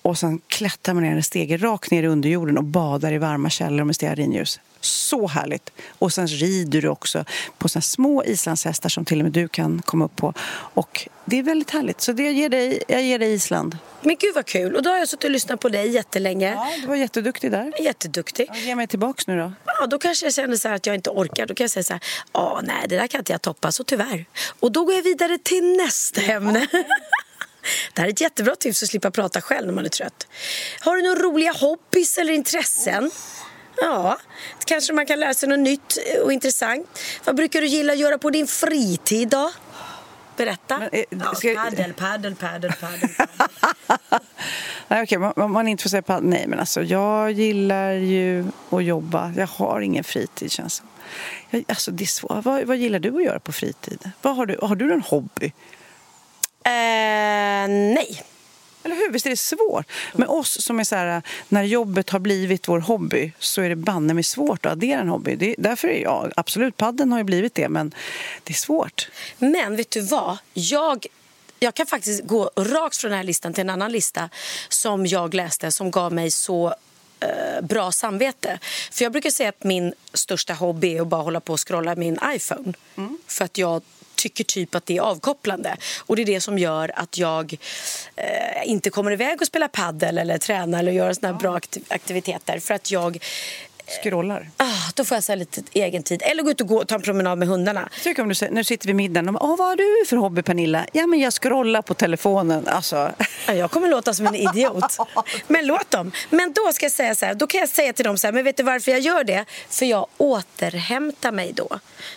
[0.02, 3.50] Och sen klättrar man ner en stege rakt ner i underjorden och badar i varma
[3.50, 4.60] källor med stearinljus.
[4.80, 5.70] Så härligt!
[5.98, 7.24] Och sen rider du också
[7.58, 10.34] på såna små islandshästar som till och med du kan komma upp på.
[10.74, 12.00] Och det är väldigt härligt.
[12.00, 13.78] Så det ger dig, jag ger dig Island.
[14.00, 14.76] Men gud vad kul.
[14.76, 16.52] Och då har jag suttit och lyssnat på dig jättelänge.
[16.52, 17.72] Ja, du var jätteduktig där.
[17.82, 18.46] Jätteduktig.
[18.48, 19.52] Ja, Ge mig tillbaks nu då.
[19.64, 21.46] Ja, då kanske jag känner så här att jag inte orkar.
[21.46, 23.84] Då kan jag säga så här, ja, nej, det där kan inte jag toppa, så
[23.84, 24.24] tyvärr.
[24.60, 26.66] Och då går jag vidare till nästa ämne.
[27.94, 30.26] Det här är ett jättebra tips att slippa prata själv när man är trött.
[30.80, 33.10] Har du några roliga hobbys eller intressen?
[33.80, 34.18] Ja,
[34.66, 37.00] kanske man kan lära sig något nytt och intressant.
[37.24, 39.52] Vad brukar du gilla att göra på din fritid då?
[40.36, 40.78] Berätta.
[40.78, 43.08] Men, eh, ja, ska- paddel, paddel, paddel, paddel.
[44.88, 49.32] Nej, okej, man, man är säga på, Nej, men alltså jag gillar ju att jobba.
[49.36, 50.86] Jag har ingen fritid känns som.
[51.50, 52.44] Jag, alltså det är svårt.
[52.44, 54.10] Vad, vad gillar du att göra på fritid?
[54.22, 55.52] Vad har, du, har du någon hobby?
[56.64, 58.22] eh, nej.
[58.88, 59.12] Eller hur?
[59.12, 59.86] Visst är det svårt?
[60.12, 63.76] Med oss som är så här, när jobbet har blivit vår hobby så är det
[63.76, 65.36] banne mig svårt att addera en hobby.
[65.36, 67.94] Det, därför är jag, absolut, padden har ju blivit det, men
[68.44, 69.08] det är svårt.
[69.38, 70.38] Men vet du vad?
[70.54, 71.06] Jag,
[71.58, 74.30] jag kan faktiskt gå rakt från den här listan till en annan lista
[74.68, 76.74] som jag läste som gav mig så
[77.20, 78.58] eh, bra samvete.
[78.92, 81.94] För jag brukar säga att min största hobby är att bara hålla på och scrolla
[81.94, 82.72] min iPhone.
[83.26, 83.82] För att jag
[84.18, 85.76] tycker typ att det är avkopplande.
[86.06, 87.56] Och det är det som gör att jag
[88.16, 92.58] eh, inte kommer iväg och spelar paddel eller träna eller göra såna här bra aktiviteter.
[92.58, 93.18] För att jag
[93.88, 94.50] Scrollar.
[94.56, 96.22] Ah, då får jag så lite egen tid.
[96.24, 97.88] Eller gå ut och gå, ta en promenad med hundarna.
[97.94, 100.06] Jag tycker om du säger, när du sitter vid middagen, bara, Åh, vad har du
[100.08, 100.86] för hobby Pernilla?
[100.92, 102.68] Ja, men jag scrollar på telefonen.
[102.68, 103.12] Alltså,
[103.46, 104.96] Ja, Jag kommer låta som en idiot.
[105.46, 106.12] Men låt dem.
[106.30, 108.32] Men då ska jag säga så här, då kan jag säga till dem så här,
[108.32, 109.44] men vet du varför jag gör det?
[109.68, 111.68] För jag återhämtar mig då.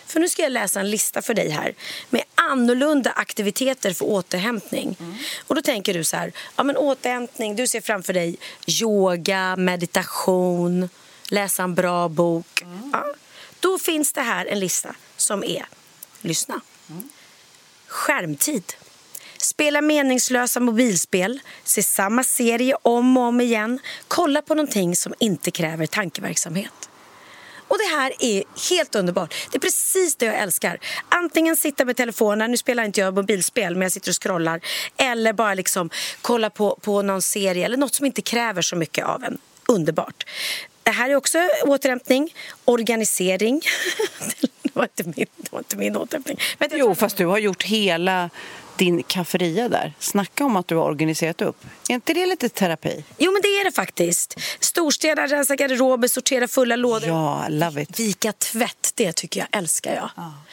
[0.06, 1.74] För nu ska jag läsa en lista för dig här
[2.10, 4.96] med annorlunda aktiviteter för återhämtning.
[5.46, 10.88] Och då tänker du så här, ja men återhämtning, du ser framför dig yoga, meditation,
[11.32, 12.64] läsa en bra bok.
[12.92, 13.14] Ja.
[13.60, 15.66] Då finns det här en lista som är,
[16.20, 16.60] lyssna,
[17.86, 18.72] skärmtid.
[19.36, 25.50] Spela meningslösa mobilspel, se samma serie om och om igen, kolla på någonting som inte
[25.50, 26.88] kräver tankeverksamhet.
[27.68, 29.34] Och det här är helt underbart.
[29.50, 30.78] Det är precis det jag älskar.
[31.08, 34.60] Antingen sitta med telefonen, nu spelar inte jag mobilspel men jag sitter och scrollar.
[34.96, 35.90] Eller bara liksom
[36.22, 39.38] kolla på, på någon serie eller något som inte kräver så mycket av en.
[39.68, 40.24] Underbart.
[40.82, 43.60] Det här är också återhämtning, organisering.
[44.62, 46.38] det, var inte min, det var inte min återhämtning.
[46.58, 48.30] Men jo, fast du har gjort hela
[48.84, 49.92] din kafferia där.
[49.98, 51.64] Snacka om att du har organiserat upp.
[51.88, 53.04] Är inte det lite terapi?
[53.18, 54.40] Jo, men det är det faktiskt.
[54.60, 57.08] Storstäda, rensa garderober, sortera fulla lådor.
[57.08, 58.00] Ja, love it.
[58.00, 60.10] Vika tvätt, det tycker jag älskar jag.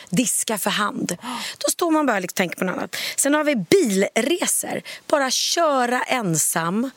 [0.10, 1.18] Diska för hand.
[1.58, 2.96] Då står man bara och liksom tänker på något annat.
[3.18, 4.82] Sen har vi bilresor.
[5.08, 6.92] Bara köra ensam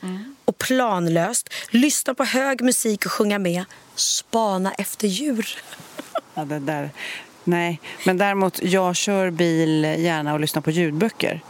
[0.45, 1.49] och planlöst.
[1.69, 3.65] Lyssna på hög musik och sjunga med.
[3.95, 5.57] Spana efter djur.
[6.33, 6.89] Ja, det där.
[7.43, 11.41] Nej, men däremot jag kör bil gärna och lyssnar på ljudböcker.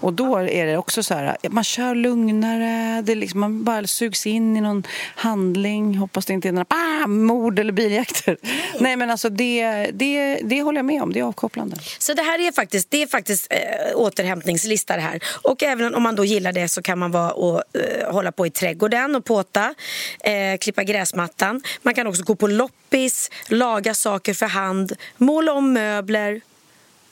[0.00, 4.26] Och då är det också så här, man kör lugnare, det liksom, man bara sugs
[4.26, 5.96] in i någon handling.
[5.96, 8.36] Hoppas det inte är några ah, mord eller biljakter.
[8.42, 11.76] Nej, Nej men alltså det, det, det håller jag med om, det är avkopplande.
[11.98, 13.58] Så det här är faktiskt, det är faktiskt äh,
[13.94, 15.20] återhämtningslista det här.
[15.42, 18.46] Och även om man då gillar det så kan man vara och äh, hålla på
[18.46, 19.74] i trädgården och påta,
[20.20, 21.62] äh, klippa gräsmattan.
[21.82, 26.40] Man kan också gå på loppis, laga saker för hand, måla om möbler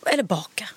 [0.06, 0.68] eller baka.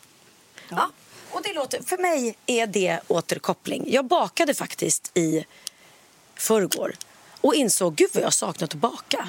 [0.70, 0.92] Ja.
[1.32, 3.84] Och det låter, för mig är det återkoppling.
[3.88, 5.46] Jag bakade faktiskt i
[6.36, 6.94] förrgår
[7.42, 9.28] och insåg gud vad jag saknat att baka.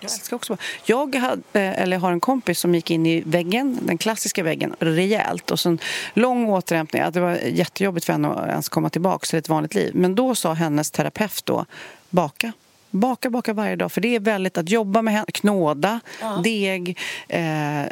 [0.00, 3.98] Jag älskar också Jag hade, eller har en kompis som gick in i väggen, den
[3.98, 5.50] klassiska väggen, rejält.
[5.50, 5.78] Och så en
[6.14, 7.02] lång återhämtning.
[7.12, 9.90] Det var jättejobbigt för henne att ens komma tillbaka till ett vanligt liv.
[9.94, 11.64] Men då sa hennes terapeut då,
[12.10, 12.52] baka.
[12.90, 13.92] Baka, baka varje dag.
[13.92, 16.40] För det är väldigt att jobba med knåda, ja.
[16.44, 17.82] deg, eh,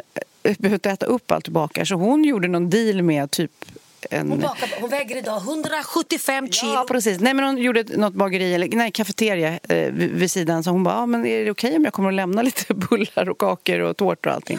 [0.59, 1.85] behövt äta upp allt du bakar.
[1.85, 3.65] Så hon gjorde någon deal med typ
[4.09, 4.29] en...
[4.29, 6.73] Hon, bakar, hon väger idag 175 kilo.
[6.73, 7.19] Ja, precis.
[7.19, 10.63] Nej, men hon gjorde något bageri, eller nej, kafeteria eh, vid sidan.
[10.63, 12.73] Så hon bara, ah, men är det okej okay om jag kommer att lämna lite
[12.73, 14.57] bullar och kakor och tårtor och allting?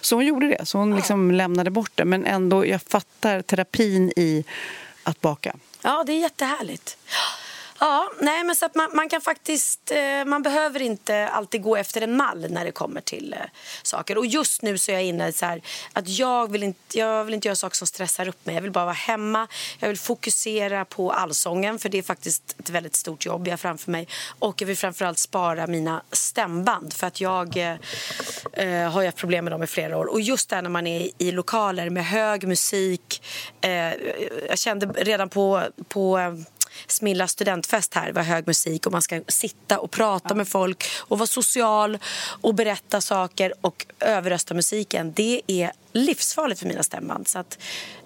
[0.00, 0.66] Så hon gjorde det.
[0.66, 1.36] Så hon liksom ja.
[1.36, 2.04] lämnade bort det.
[2.04, 4.44] Men ändå, jag fattar terapin i
[5.02, 5.56] att baka.
[5.82, 6.96] Ja, det är jättehärligt.
[7.78, 11.76] Ja, nej men så att man, man, kan faktiskt, eh, man behöver inte alltid gå
[11.76, 13.38] efter en mall när det kommer till eh,
[13.82, 14.18] saker.
[14.18, 15.62] Och just nu så är jag inne så här,
[15.92, 18.54] att jag vill, inte, jag vill inte göra saker som stressar upp mig.
[18.54, 22.70] Jag vill bara vara hemma, jag vill fokusera på allsången för det är faktiskt ett
[22.70, 24.08] väldigt stort jobb jag har framför mig.
[24.38, 27.76] Och jag vill framförallt spara mina stämband för att jag eh,
[28.52, 30.04] eh har ju haft problem med dem i flera år.
[30.04, 33.22] Och just där när man är i lokaler med hög musik,
[33.60, 33.70] eh,
[34.48, 36.36] jag kände redan på, på
[36.86, 40.34] Smilla studentfest här var hög musik och man ska sitta och prata ja.
[40.34, 41.98] med folk och vara social
[42.40, 45.12] och berätta saker och överrösta musiken.
[45.12, 47.28] Det är livsfarligt för mina stämband.
[47.28, 47.58] Så att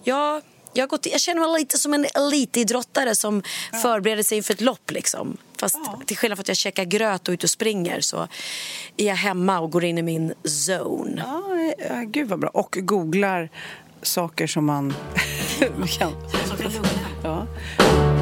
[0.05, 0.42] jag,
[0.73, 3.42] jag, gått, jag känner mig lite som en elitidrottare som
[3.73, 3.79] ja.
[3.79, 4.90] förbereder sig inför ett lopp.
[4.90, 5.37] Liksom.
[5.59, 6.01] Fast ja.
[6.07, 8.29] till skillnad från att jag käkar gröt och ut och springer så
[8.96, 11.25] är jag hemma och går in i min zone.
[11.88, 12.51] Ja, gud vad bra.
[12.51, 13.51] Och googlar
[14.03, 14.94] saker som man
[15.99, 16.12] kan...
[17.23, 17.46] Ja.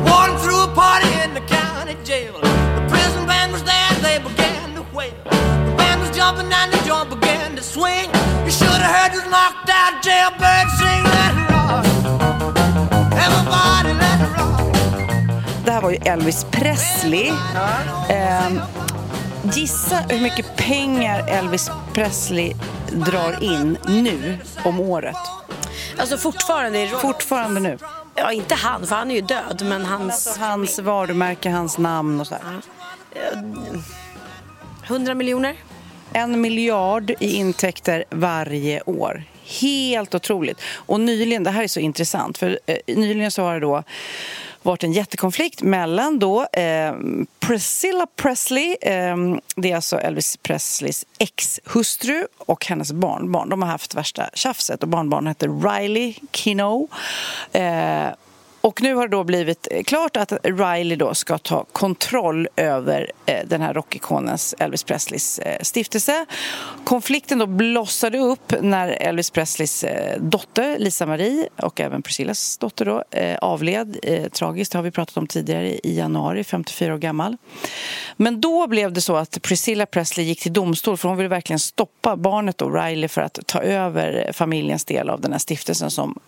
[0.05, 2.35] Walking through a party in the county jail.
[2.41, 5.15] The prison band was there, they began to wail.
[5.25, 8.09] The band was jumping and the joint began to swing.
[8.45, 11.85] You should have heard this knocked out jailbird sing let it rock.
[13.25, 14.61] Everybody let it rock.
[15.65, 17.31] Det här var ju Elvis Presley.
[17.31, 18.61] Um,
[19.53, 22.55] Gissa hur mycket pengar Elvis Presley
[22.91, 25.17] drar in nu om året.
[25.99, 26.89] Alltså fortfarande?
[26.89, 27.79] Fortfarande nu.
[28.19, 30.27] Ja, inte han, för han är ju död, men hans...
[30.27, 32.61] Alltså, hans varumärke, hans namn och så här.
[34.89, 35.57] Hundra miljoner?
[36.13, 39.25] En miljard i intäkter varje år.
[39.61, 40.61] Helt otroligt.
[40.75, 43.83] Och nyligen, det här är så intressant, för eh, nyligen så har det då
[44.63, 46.95] varit en jättekonflikt mellan då eh,
[47.41, 49.17] Priscilla Presley, eh,
[49.57, 53.49] det är alltså Elvis Presleys ex-hustru och hennes barnbarn.
[53.49, 56.89] De har haft värsta tjafset och barnbarnet heter Riley Kino.
[57.53, 58.09] Eh,
[58.61, 63.13] och nu har det då blivit eh, klart att Riley då ska ta kontroll över
[63.27, 66.27] eh, den här rockikonens Elvis Presleys eh, stiftelse.
[66.85, 69.85] Konflikten då blossade upp när Elvis Presleys
[70.19, 73.05] dotter Lisa Marie och även Priscillas dotter då
[73.41, 73.97] avled
[74.33, 77.37] tragiskt, det har vi pratat om tidigare i januari, 54 år gammal.
[78.17, 81.59] Men då blev det så att Priscilla Presley gick till domstol för hon ville verkligen
[81.59, 86.19] stoppa barnet då, Riley för att ta över familjens del av den här stiftelsen som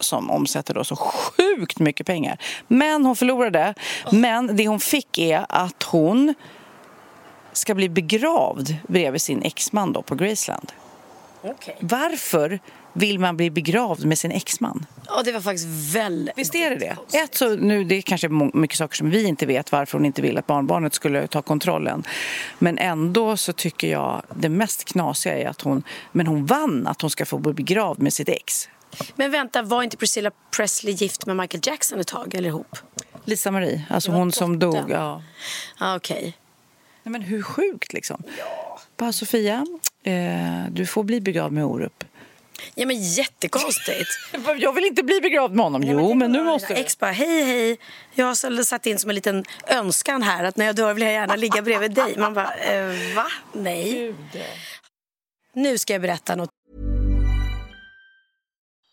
[0.00, 2.38] som omsätter då så sjukt mycket pengar.
[2.68, 3.74] Men hon förlorade.
[4.12, 6.34] Men det hon fick är att hon
[7.52, 10.72] ska bli begravd bredvid sin exman då på Graceland.
[11.42, 11.74] Okay.
[11.80, 12.60] Varför
[12.92, 14.86] vill man bli begravd med sin exman?
[15.06, 17.18] Ja, det var faktiskt väldigt Visst är det det?
[17.18, 20.22] Ett, så nu, det är kanske mycket saker som vi inte vet varför hon inte
[20.22, 22.04] vill att barnbarnet skulle ta kontrollen.
[22.58, 25.82] Men ändå så tycker jag det mest knasiga är att hon,
[26.12, 28.68] men hon vann att hon ska få bli begravd med sitt ex.
[29.16, 32.78] Men vänta, var inte Priscilla Presley gift med Michael Jackson ett tag eller ihop?
[33.24, 34.90] Lisa Marie, alltså hon som dog.
[34.90, 35.22] Ja.
[35.78, 35.96] Ah.
[35.96, 36.22] Okay.
[37.02, 38.22] Nej, men hur sjukt liksom.
[38.38, 38.78] Ja.
[38.96, 39.66] Bara Sofia,
[40.02, 42.04] eh, du får bli begravd med Orup.
[42.74, 44.08] Ja men jättekonstigt.
[44.58, 45.82] jag vill inte bli begravd med honom.
[45.82, 46.80] Jo, men, men nu måste du.
[46.80, 47.78] Ex bara, hej hej.
[48.14, 51.12] Jag har satt in som en liten önskan här att när jag dör vill jag
[51.12, 52.14] gärna ligga bredvid dig.
[52.18, 53.26] Man bara, eh, va?
[53.52, 54.14] Nej.
[55.52, 56.49] Nu ska jag berätta något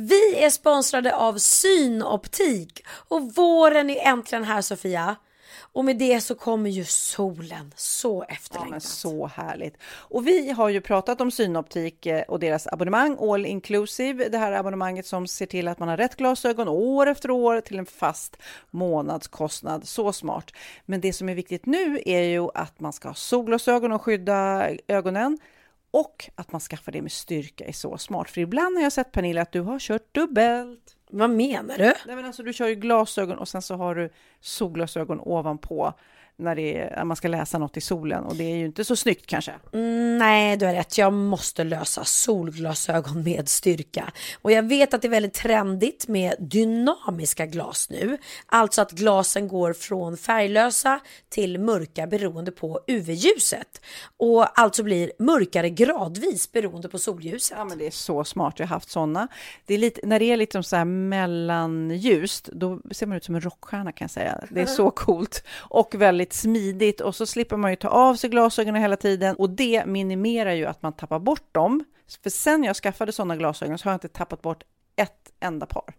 [0.00, 5.16] Vi är sponsrade av Synoptik och våren är äntligen här Sofia.
[5.72, 7.72] Och med det så kommer ju solen.
[7.76, 8.70] Så Ja, efterlängtat.
[8.70, 9.76] men så härligt.
[9.84, 14.28] Och vi har ju pratat om Synoptik eh, och deras abonnemang All Inclusive.
[14.28, 17.78] Det här abonnemanget som ser till att man har rätt glasögon år efter år till
[17.78, 18.36] en fast
[18.70, 19.88] månadskostnad.
[19.88, 20.50] Så smart.
[20.86, 24.68] Men det som är viktigt nu är ju att man ska ha solglasögon och skydda
[24.88, 25.38] ögonen.
[25.98, 28.30] Och att man skaffar det med styrka är så smart.
[28.30, 30.96] För ibland har jag sett Pernilla att du har kört dubbelt.
[31.10, 31.92] Vad menar du?
[32.06, 35.92] Nej, men alltså, du kör ju glasögon och sen så har du solglasögon ovanpå
[36.38, 39.26] när, är, man ska läsa något i solen och det är ju inte så snyggt
[39.26, 39.52] kanske.
[39.72, 40.98] Mm, nej, du har rätt.
[40.98, 44.12] Jag måste lösa solglasögon med styrka.
[44.42, 48.18] Och jag vet att det är väldigt trendigt med dynamiska glas nu.
[48.46, 53.80] Alltså att glasen går från färglösa till mörka beroende på UV-ljuset.
[54.16, 57.58] Och alltså blir mörkare gradvis beroende på solljuset.
[57.58, 58.54] Ja, men det är så smart.
[58.56, 59.28] Jag har haft sådana.
[59.66, 63.34] Det är lite, när det är lite så här mellanljust, då ser man ut som
[63.34, 64.44] en rockstjärna kan jag säga.
[64.50, 68.30] Det är så coolt och väldigt smidigt och så slipper man ju ta av sig
[68.30, 71.84] glasögonen hela tiden och det minimerar ju att man tappar bort dem.
[72.22, 74.62] För sen jag skaffade sådana glasögon så har jag inte tappat bort
[74.96, 75.94] ett enda par.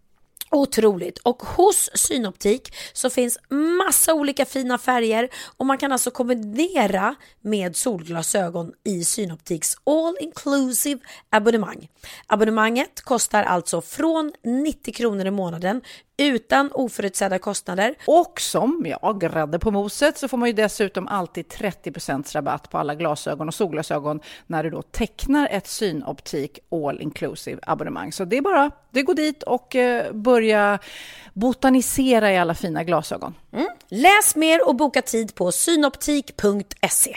[0.52, 1.18] Otroligt!
[1.18, 3.38] Och hos Synoptik så finns
[3.78, 11.00] massa olika fina färger och man kan alltså kombinera med solglasögon i Synoptiks all inclusive
[11.30, 11.88] abonnemang.
[12.26, 15.80] Abonnemanget kostar alltså från 90 kronor i månaden
[16.20, 17.94] utan oförutsedda kostnader.
[18.06, 22.78] Och som ja, grädde på moset så får man ju dessutom alltid 30% rabatt på
[22.78, 28.12] alla glasögon och solglasögon när du då tecknar ett Synoptik All Inclusive abonnemang.
[28.12, 30.78] Så det är bara, det går dit och eh, börja
[31.32, 33.34] botanisera i alla fina glasögon.
[33.88, 37.16] Läs mer och boka tid på synoptik.se.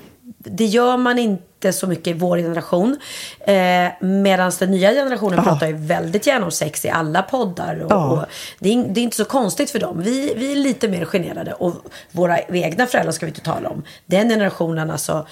[0.43, 2.97] det gör man inte så mycket i vår generation.
[3.39, 5.43] Eh, Medan den nya generationen Ja.
[5.51, 7.79] pratar ju väldigt gärna om sex i alla poddar.
[7.83, 8.05] Och, Ja.
[8.11, 8.25] och
[8.59, 10.01] det, är, det är inte så konstigt för dem.
[10.01, 11.53] Vi, vi är lite mer generade.
[11.53, 11.73] Och
[12.11, 13.83] våra egna föräldrar ska vi inte tala om.
[14.05, 15.27] Den generationen alltså.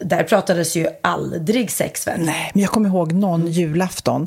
[0.00, 2.20] Där pratades ju aldrig sex väl?
[2.20, 4.26] Nej, men jag kommer ihåg någon julafton.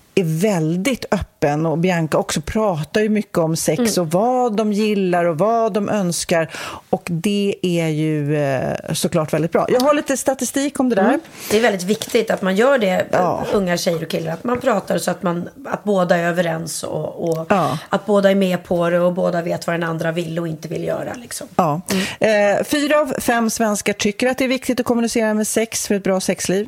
[0.15, 5.25] är väldigt öppen och Bianca också pratar ju mycket om sex och vad de gillar
[5.25, 6.49] och vad de önskar
[6.89, 9.65] och det är ju eh, såklart väldigt bra.
[9.69, 11.19] Jag har lite statistik om det där.
[11.51, 13.45] Det är väldigt viktigt att man gör det, Ja.
[13.53, 14.33] unga tjejer och killar.
[14.33, 17.77] Att man pratar så att, man, att båda är överens och, och Ja.
[17.89, 20.67] att båda är med på det och båda vet vad den andra vill och inte
[20.67, 21.13] vill göra.
[21.13, 21.47] Liksom.
[21.55, 21.81] Ja.
[22.19, 25.95] Eh, fyra av fem svenskar tycker att det är viktigt att kommunicera med sex för
[25.95, 26.67] ett bra sexliv.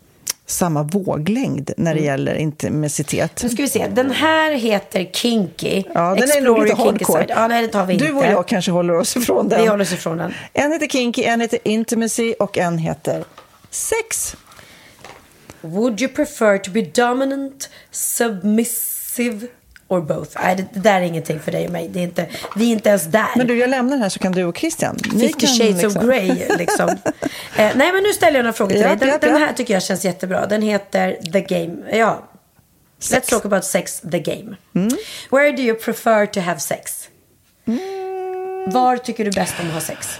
[0.51, 2.05] samma våglängd när det Mm.
[2.11, 3.43] gäller intimitet.
[3.43, 3.87] Nu ska vi se.
[3.87, 5.83] Den här heter Kinky.
[5.93, 7.25] Ja, den är nog Explore lite hardcore.
[7.29, 8.05] Ja, nej, det tar vi inte.
[8.05, 9.61] Du och jag kanske håller oss ifrån den.
[9.61, 10.33] Vi håller oss ifrån den.
[10.53, 13.23] En heter Kinky, en heter Intimacy och en heter
[13.69, 14.35] Sex.
[15.61, 19.47] Would you prefer to be dominant, submissive
[19.91, 20.37] or both?
[20.43, 21.87] Nej, det, det där är ingenting för dig och mig.
[21.93, 22.25] Det är inte,
[22.55, 23.27] vi är inte ens där.
[23.35, 24.97] Men du, jag lämnar här så kan du och Christian.
[25.13, 26.89] ni Fifty shades liksom- of Grey liksom.
[27.55, 28.97] eh, nej men nu ställer jag några frågor till Ja, dig.
[28.97, 30.45] Den, ja, den här tycker jag känns jättebra.
[30.47, 31.97] Den heter The Game.
[31.97, 32.27] Ja.
[33.01, 34.55] Let's talk about sex, the game.
[34.75, 34.89] Mm.
[35.31, 37.07] Where do you prefer to have sex?
[38.67, 40.19] Var tycker du bäst om att ha sex?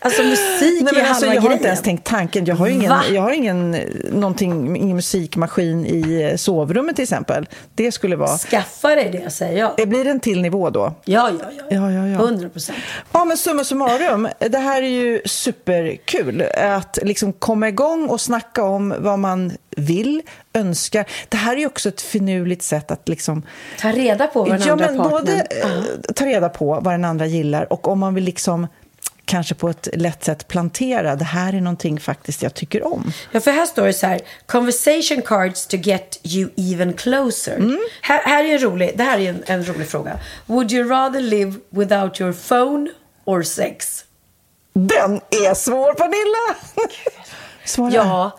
[0.00, 1.52] alltså musik Nej, är alltså, halva jag har grejen.
[1.52, 2.44] inte ens tänkt tanken.
[2.44, 3.02] Jag har ingen, Va?
[3.12, 3.82] jag har ingen, eh,
[4.12, 7.48] någonting, ingen musikmaskin i eh, sovrummet till exempel.
[7.74, 8.38] Det skulle vara...
[8.38, 9.72] Skaffa dig det säger jag.
[9.76, 10.94] Det blir en till nivå då.
[11.04, 11.64] Ja, ja, ja.
[11.70, 12.18] Ja, ja, ja.
[12.18, 12.78] 100 procent.
[13.12, 16.42] Ja, men summa summarum, det här är ju superkul.
[16.56, 20.22] Att liksom komma igång och snacka om vad man vill,
[20.52, 21.06] önskar.
[21.28, 23.42] Det här är ju också ett finurligt sätt att liksom...
[23.80, 25.20] Ta reda på vad den ja, andra men partnern...
[25.20, 28.66] både eh, ta reda på vad den andra gillar och om man vill liksom
[29.26, 33.12] kanske på ett lätt sätt plantera, det här är någonting faktiskt jag tycker om.
[33.32, 34.20] Ja, för här står det så här.
[34.46, 37.56] Conversation cards to get you even closer.
[37.56, 37.78] Mm.
[38.02, 40.18] Här, här är en rolig, det här är en, en rolig fråga.
[40.46, 42.90] Would you rather live without your phone
[43.24, 44.04] or sex?
[44.72, 46.56] Den är svår, Pernilla!
[47.64, 47.92] Svara.
[47.92, 48.38] Ja,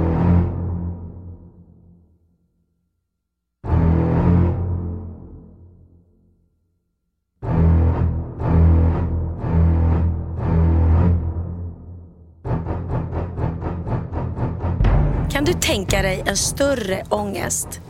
[15.41, 17.81] Kan du tänka dig en större ångest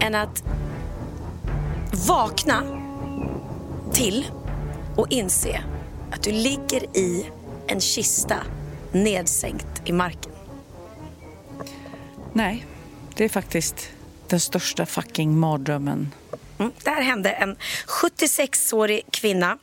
[0.00, 0.44] än att
[2.08, 2.62] vakna
[3.92, 4.26] till
[4.96, 5.60] och inse
[6.10, 7.26] att du ligger i
[7.66, 8.36] en kista
[8.92, 10.32] nedsänkt i marken?
[12.32, 12.66] Nej,
[13.14, 13.90] det är faktiskt
[14.28, 16.12] den största fucking mardrömmen.
[16.58, 16.72] Mm.
[16.84, 19.58] Det här hände en 76-årig kvinna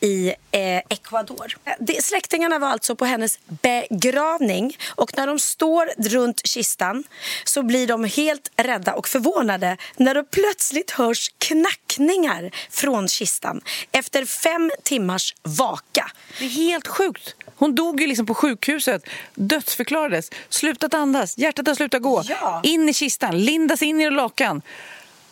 [0.00, 1.56] i eh, Ecuador.
[1.78, 7.04] Det, släktingarna var alltså på hennes begravning och när de står runt kistan
[7.44, 13.60] så blir de helt rädda och förvånade när det plötsligt hörs knackningar från kistan
[13.92, 16.10] efter fem timmars vaka.
[16.38, 17.34] Det är helt sjukt.
[17.56, 19.02] Hon dog ju liksom på sjukhuset,
[19.34, 22.60] dödsförklarades, slutat andas, hjärtat har slutat gå, Ja.
[22.64, 24.62] in i kistan, lindas in i lakan.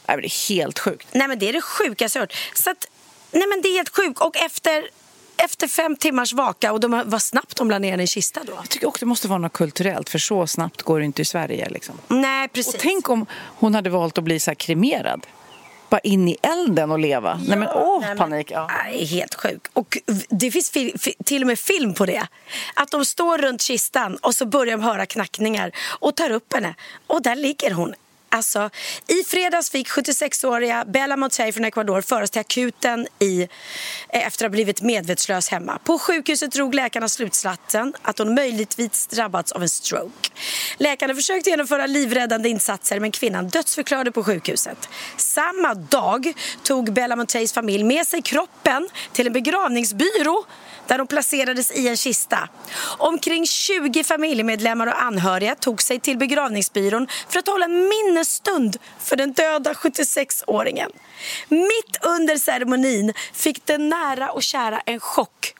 [0.06, 1.06] Nej, men det är helt sjukt.
[1.12, 2.34] Nej men det är det sjukaste jag hört.
[2.54, 2.86] Så att,
[3.30, 4.20] nej men det är helt sjukt.
[4.20, 4.88] Och efter,
[5.36, 8.52] efter fem timmars vaka och de, vad snabbt de la ner i kista då.
[8.56, 11.24] Jag tycker också det måste vara något kulturellt, för så snabbt går det inte i
[11.24, 11.68] Sverige.
[11.70, 11.94] Liksom.
[12.08, 12.74] Nej precis.
[12.74, 15.26] Och tänk om hon hade valt att bli så här kremerad.
[15.88, 17.40] Bara in i elden och leva.
[17.48, 18.50] nej men åh, Nej, men- panik.
[18.50, 18.70] Ja.
[18.84, 19.60] Nej, helt sjuk.
[19.72, 19.98] Och
[20.28, 22.26] det finns fi- fi- till och med film på det.
[22.74, 26.74] Att de står runt kistan och så börjar de höra knackningar och tar upp henne.
[27.06, 27.94] Och där ligger hon
[28.34, 28.70] Alltså,
[29.06, 34.40] I fredags fick 76-åriga Bella Montey från Ecuador föras till akuten i, eh, efter att
[34.40, 35.78] ha blivit medvetslös hemma.
[35.84, 40.30] På sjukhuset drog läkarna slutsatsen att hon möjligtvis drabbats av en stroke.
[40.78, 44.88] Läkarna försökte genomföra livräddande insatser men kvinnan dödsförklarade på sjukhuset.
[45.16, 50.44] Samma dag tog Bella Monteys familj med sig kroppen till en begravningsbyrå
[50.92, 52.48] där de placerades i en kista.
[52.98, 59.16] Omkring 20 familjemedlemmar och anhöriga tog sig till begravningsbyrån för att hålla en minnesstund för
[59.16, 60.90] den döda 76-åringen.
[61.48, 65.54] Mitt under ceremonin fick den nära och kära en chock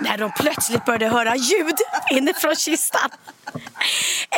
[0.00, 1.76] när de plötsligt började höra ljud
[2.10, 3.10] inifrån kistan.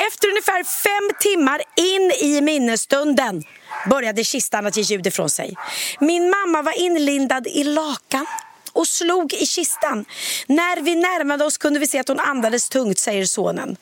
[0.06, 3.42] Efter ungefär fem timmar in i minnesstunden
[3.90, 5.56] började kistan att ge ljud ifrån sig.
[6.00, 8.26] Min mamma var inlindad i lakan
[8.72, 10.04] och slog i kistan.
[10.46, 13.76] När vi närmade oss kunde vi se att hon andades tungt, säger sonen.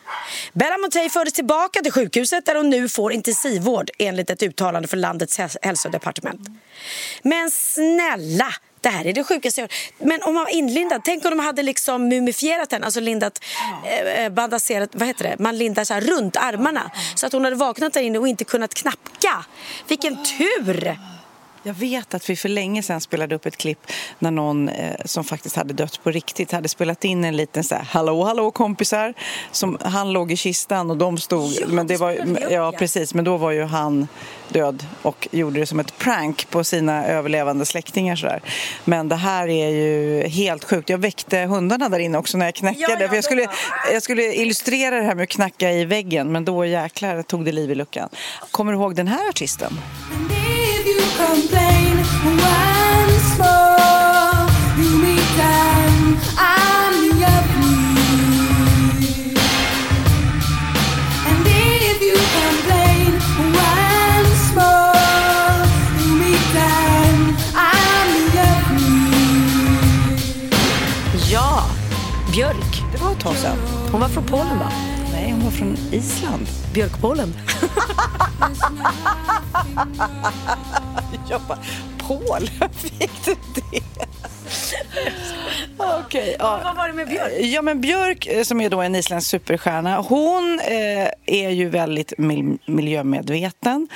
[0.53, 5.01] Bella Montey fördes tillbaka till sjukhuset där hon nu får intensivvård enligt ett uttalande från
[5.01, 6.41] landets hälsodepartement.
[7.23, 11.31] Men snälla, det här är det sjukaste jag Men om man var inlindad, tänk om
[11.31, 13.45] de hade liksom mumifierat den, alltså lindat,
[14.17, 16.91] eh, bandagerat, vad heter det, man lindar så här runt armarna.
[17.15, 19.45] Så att hon hade vaknat där inne och inte kunnat knapka.
[19.89, 20.99] Vilken tur!
[21.63, 23.79] Jag vet att vi för länge sedan spelade upp ett klipp
[24.19, 27.75] när någon eh, som faktiskt hade dött på riktigt hade spelat in en liten så
[27.75, 29.15] här, hallå hallå kompisar
[29.53, 32.73] som han låg i kistan och de stod Ja, men det var ja ja.
[32.79, 34.09] precis men då var ju han
[34.49, 38.43] död och gjorde det som ett prank på sina överlevande släktingar så där.
[38.85, 40.89] Men det här är ju helt sjukt.
[40.89, 43.47] Jag väckte hundarna där inne också när jag knackade Ja, ja, för jag skulle,
[43.93, 47.53] jag skulle illustrera det här med att knacka i väggen men då jäklar tog det
[47.53, 48.09] liv i luckan.
[48.51, 49.79] Kommer du ihåg den här artisten?
[71.31, 71.65] Ja,
[72.33, 72.83] Björk.
[72.93, 73.57] Det var ett tag sedan.
[73.93, 74.98] Hon var från Polen va?
[75.29, 76.47] Nej, hon var från Island.
[76.75, 77.35] Björkpolen.
[81.31, 81.59] Jag bara,
[81.99, 83.81] Polen, fick du det?
[85.77, 86.61] Okej, ja.
[86.65, 87.33] Vad var det med Björk?
[87.41, 92.13] Ja, men Björk, eh, som är då en isländsk superstjärna, hon eh, är ju väldigt
[92.19, 93.89] mil- miljömedveten.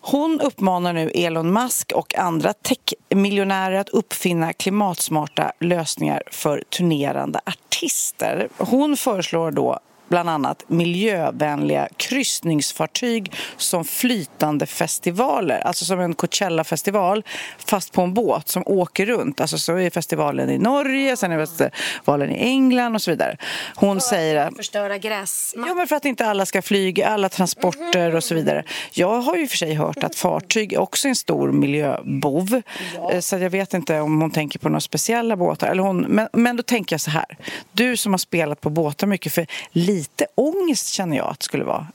[0.00, 8.48] Hon uppmanar nu Elon Musk och andra techmiljonärer att uppfinna klimatsmarta lösningar för turnerande artister.
[8.58, 9.78] Hon föreslår då
[10.08, 17.22] bland annat miljövänliga kryssningsfartyg som flytande festivaler, alltså som en Coachella-festival
[17.66, 19.40] fast på en båt som åker runt.
[19.40, 23.36] Alltså så är festivalen i Norge, sen är festivalen i England och så vidare.
[23.74, 25.54] Hon säger att Förstöra gräs.
[25.56, 28.64] Ja, men för att inte alla ska flyga, alla transporter och så vidare.
[28.92, 32.62] Jag har ju för sig hört att fartyg är också en stor miljöbov.
[33.10, 35.68] Eh, Så jag vet inte om hon tänker på några speciella båtar.
[35.68, 37.38] Eller hon, men, men då tänker jag så här.
[37.72, 39.46] Du som har spelat på båtar mycket, för
[39.94, 41.86] lite ångest känner jag att det skulle vara.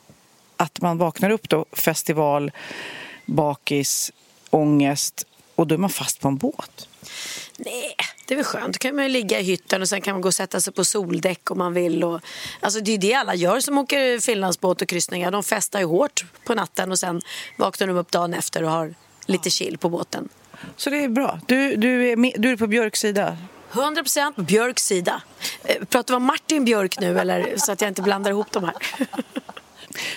[0.58, 2.52] Att man vaknar upp då, festival,
[3.26, 4.12] bakis,
[4.50, 5.26] ångest
[5.56, 6.88] och då är man fast på en båt.
[7.58, 7.95] Nej,
[8.28, 8.74] det är väl skönt.
[8.74, 10.86] Då kan man ligga i hytten och sen kan man gå och sätta sig på
[10.86, 12.04] soldäck om man vill.
[12.04, 12.22] Och,
[12.60, 15.32] alltså det är ju det alla gör som åker Finlandsbåt och kryssningar.
[15.32, 17.22] De festar ju hårt på natten och sen
[17.58, 18.95] vaknar de upp dagen efter och har
[19.26, 20.30] lite chill på båten.
[20.76, 21.39] Så det är bra.
[21.47, 23.38] Du, du, är, med, du är på Björks sida.
[23.72, 25.22] 100% på Björks sida.
[25.63, 28.63] Eh, pratar vi om Martin Björk nu eller så att jag inte blandar ihop de
[28.63, 28.76] här?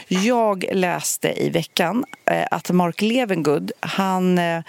[0.09, 4.63] Jag läste i veckan eh, att Mark Levengood, han eh,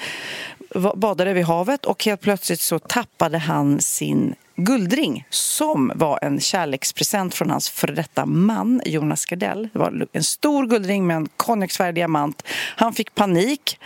[0.95, 7.35] badade vid havet och helt plötsligt så tappade han sin guldring som var en kärlekspresent
[7.35, 9.69] från hans före detta man Jonas Gardell.
[9.73, 12.43] Det var en stor guldring med en konjaksfärgad diamant.
[12.75, 13.79] Han fick panik.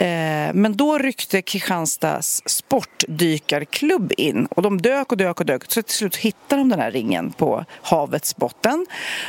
[0.00, 5.72] Eh, men då ryckte Kristianstads sportdykarklubb in och de dök och dök och dök.
[5.72, 8.86] Så till slut hittade de den här ringen på havets botten.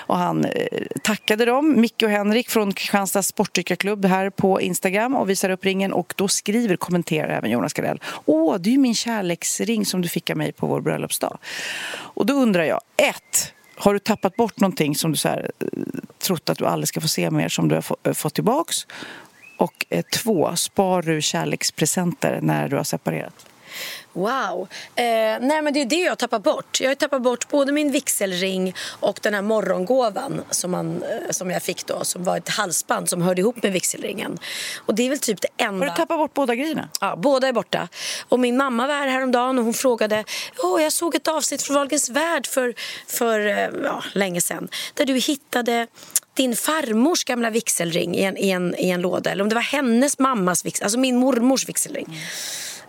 [0.08, 0.52] Och han eh,
[1.04, 5.94] tackade dem, Micke och Henrik från Kristianstads sportdykarklubb här på Instagram och visar upp ringen
[5.94, 8.00] och då skriver, kommenterar även Jonas Gardell.
[8.26, 11.38] Åh, det är ju min kärleksring som du fick av mig på vår bröllopsdag.
[11.94, 15.68] Och då undrar jag, ett, har du tappat bort någonting som du så här, eh,
[16.20, 18.86] trott att du aldrig ska få se mer som du har fått tillbaks?
[19.62, 23.46] Och eh, två, spar du kärlekspresenter när du har separerat?
[24.14, 24.68] Wow.
[24.96, 25.04] Eh,
[25.42, 26.82] nej men det är det jag tappar bort.
[26.82, 31.52] Jag har tappat bort både min vigselring och den här morgongåvan som, man, eh, som
[31.52, 32.04] jag fick då.
[32.04, 34.40] Som var ett halsband som hörde ihop med vigselringen.
[34.86, 35.86] Och det är väl typ det enda...
[35.86, 36.90] Har du tappat bort båda grejerna?
[37.02, 37.88] Ja, båda är borta.
[38.30, 40.24] Och min mamma var här häromdagen och hon frågade
[40.64, 42.74] Åh, jag såg ett avsnitt från Wahlgrens värld för,
[43.08, 44.70] för eh, ja, länge sedan.
[44.94, 45.88] Där du hittade
[46.34, 49.32] din farmors gamla vigselring i en, i, en, i en låda.
[49.32, 52.20] Eller om det var hennes mammas vigselring, alltså min mormors vigselring.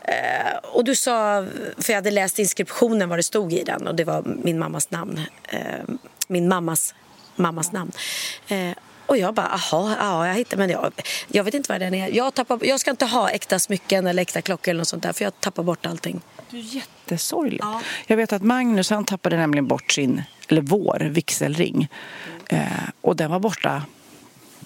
[0.04, 1.46] Eh, och du sa,
[1.78, 4.90] för jag hade läst inskriptionen vad det stod i den och det var min mammas
[4.90, 5.20] namn.
[5.48, 5.60] Eh,
[6.28, 6.94] min mammas
[7.36, 7.92] mammas namn.
[8.48, 8.70] Eh,
[9.06, 10.92] och jag bara, aha, ja, jag hittade, men jag,
[11.28, 12.08] jag vet inte vad den är.
[12.08, 15.12] Jag, tappar, jag ska inte ha äkta smycken eller äkta klockor eller något sånt där
[15.12, 16.20] för jag tappar bort allting.
[16.50, 17.60] Du är jättesorglig.
[18.06, 21.88] Jag vet att Magnus han tappade nämligen bort sin, eller vår, vigselring.
[22.48, 22.66] Eh,
[23.00, 23.82] och den var borta,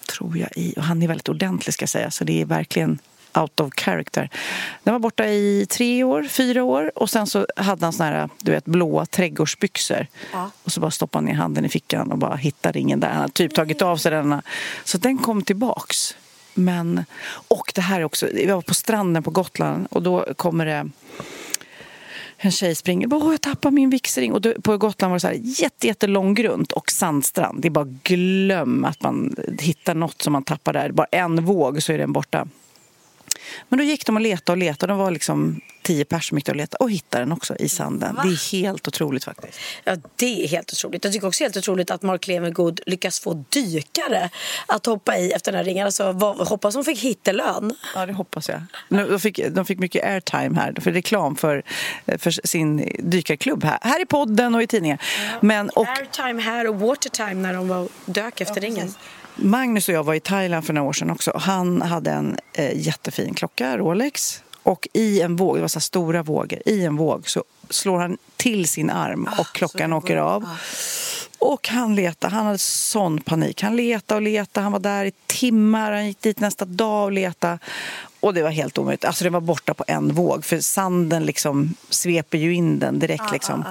[0.06, 2.98] tror jag, i, och han är väldigt ordentlig ska jag säga, så det är verkligen
[3.36, 4.30] out of character.
[4.82, 8.28] Den var borta i tre år, fyra år och sen så hade han såna här,
[8.38, 10.06] du vet, blåa trädgårdsbyxor.
[10.32, 10.50] Ja.
[10.64, 13.08] Och så bara stoppade han ner handen i fickan och bara hittade ringen där.
[13.08, 14.42] Han hade typ tagit av sig den.
[14.84, 16.16] Så den kom tillbaks.
[16.54, 17.04] Men,
[17.48, 20.90] och det här är också, vi var på stranden på Gotland och då kommer det
[22.38, 24.32] en tjej springer Åh, jag tappar min vigselring.
[24.32, 27.62] Och då, på Gotland var det så här, jätte, jättelång grund och sandstrand.
[27.62, 30.92] Det är bara glöm att man hittar något som man tappar där.
[30.92, 32.48] Bara en våg så är den borta.
[33.68, 34.92] Men då gick de och letade och letade.
[34.92, 38.18] De var liksom tio personer som gick och letade och hittade den också i sanden.
[38.22, 39.58] Det är helt otroligt faktiskt.
[39.84, 41.04] Ja, det är helt otroligt.
[41.04, 44.30] Jag tycker också helt otroligt att Mark Levengood lyckas få dykare
[44.66, 45.86] att hoppa i efter den här ringen.
[45.86, 47.74] Alltså, vad, hoppas hon fick hittelön.
[47.94, 48.62] Ja, det hoppas jag.
[48.88, 51.62] De fick, de fick mycket airtime här för reklam för,
[52.18, 53.78] för sin dykarklubb här.
[53.80, 55.02] Här i podden och i tidningar.
[55.40, 58.94] Men, och Airtime här och watertime när de var dök efter ringen.
[59.36, 61.32] Magnus och jag var i Thailand för några år sedan också.
[61.34, 64.42] Han hade en eh, jättefin klocka, Rolex.
[64.62, 68.18] Och i en våg, det var så stora vågor, i en våg så slår han
[68.36, 70.48] till sin arm och klockan åker av.
[71.38, 73.62] Och han letade, han hade sån panik.
[73.62, 77.12] Han letade och letade, han var där i timmar, han gick dit nästa dag och
[77.12, 77.58] letade.
[78.20, 79.04] Och det var helt omöjligt.
[79.04, 83.32] Alltså det var borta på en våg, för sanden liksom sveper ju in den direkt
[83.32, 83.64] liksom.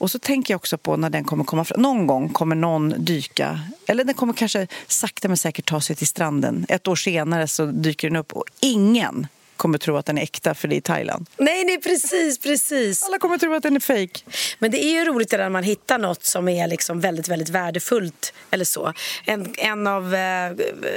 [0.00, 1.82] Och så tänker jag också på när den kommer komma fram.
[1.82, 6.06] Någon gång kommer någon dyka, eller den kommer kanske sakta men säkert ta sig till
[6.06, 6.66] stranden.
[6.68, 9.26] Ett år senare så dyker den upp och ingen
[9.56, 11.26] kommer tro att den är äkta för det är Thailand.
[11.36, 13.02] Nej, nej, precis, precis.
[13.02, 14.20] Alla kommer tro att den är fake.
[14.58, 18.32] Men det är ju roligt när man hittar något som är liksom väldigt, väldigt värdefullt.
[18.50, 18.92] Eller så.
[19.24, 20.52] En, en av eh,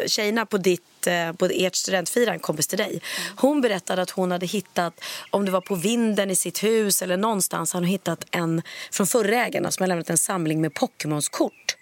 [0.08, 3.02] tjejerna på ditt eh, på ert studentfirande, en kompis till dig.
[3.36, 4.94] Hon berättade att hon hade hittat,
[5.30, 9.08] om det var på vinden i sitt hus eller någonstans, hade hon hittat en från
[9.08, 11.76] förra ägarna som har lämnat en samling med Pokémons-kort.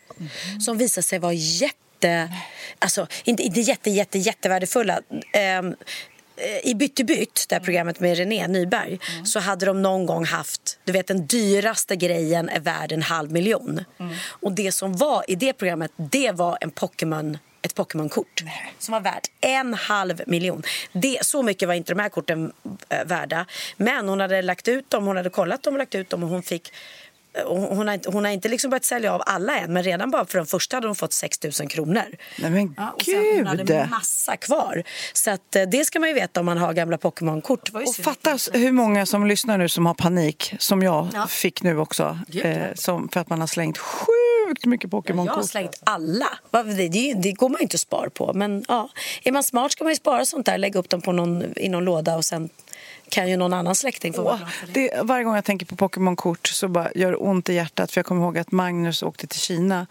[0.60, 2.32] Som visade sig vara jätte,
[2.80, 5.00] alltså inte, inte jätte, jätte, jättevärdefulla.
[5.34, 5.62] Eh,
[6.64, 10.80] i Bytt i bytt, det programmet med René Nyberg, så hade de någon gång haft,
[10.84, 13.84] du vet den dyraste grejen är värd en halv miljon.
[14.24, 18.44] Och det som var i det programmet, det var en Pokémon ett Pokémon-kort
[18.80, 20.64] som var värt en halv miljon.
[20.94, 22.52] Det, så mycket var inte de här korten
[22.90, 23.46] eh, värda.
[23.78, 26.30] Men hon hade lagt ut dem, hon hade kollat dem och lagt ut dem och
[26.30, 26.74] hon fick
[27.48, 30.26] hon har, inte, hon har inte liksom börjat sälja av alla än, men redan bara
[30.26, 32.04] för de första hade hon fått 6 000 kronor.
[32.40, 34.84] Nej men Ja, och sen hon hade massa kvar.
[35.14, 37.70] Så att, eh, det ska man ju veta om man har gamla Pokémon-kort.
[37.74, 41.28] Och fatta hur många som lyssnar nu som har panik, som jag Ja.
[41.28, 42.20] fick nu också.
[42.28, 42.44] Ja.
[42.44, 45.46] Eh, som, för att man har slängt sjukt mycket Jag har Pokémon-kort.
[45.50, 46.28] slängt alla.
[46.52, 48.34] Det, det, det går man ju inte att spara på.
[48.34, 48.90] Men ja,
[49.24, 50.58] är man smart ska man ju spara sånt där.
[50.58, 52.50] Lägga upp dem på någon, i någon låda och sen
[53.12, 54.74] kan ju någon annan släkting få vara Åh, glad för det.
[54.74, 57.92] det, varje gång jag tänker på Pokémon-kort så bara gör det ont i hjärtat.
[57.92, 59.88] För jag kommer ihåg att Magnus åkte till Kina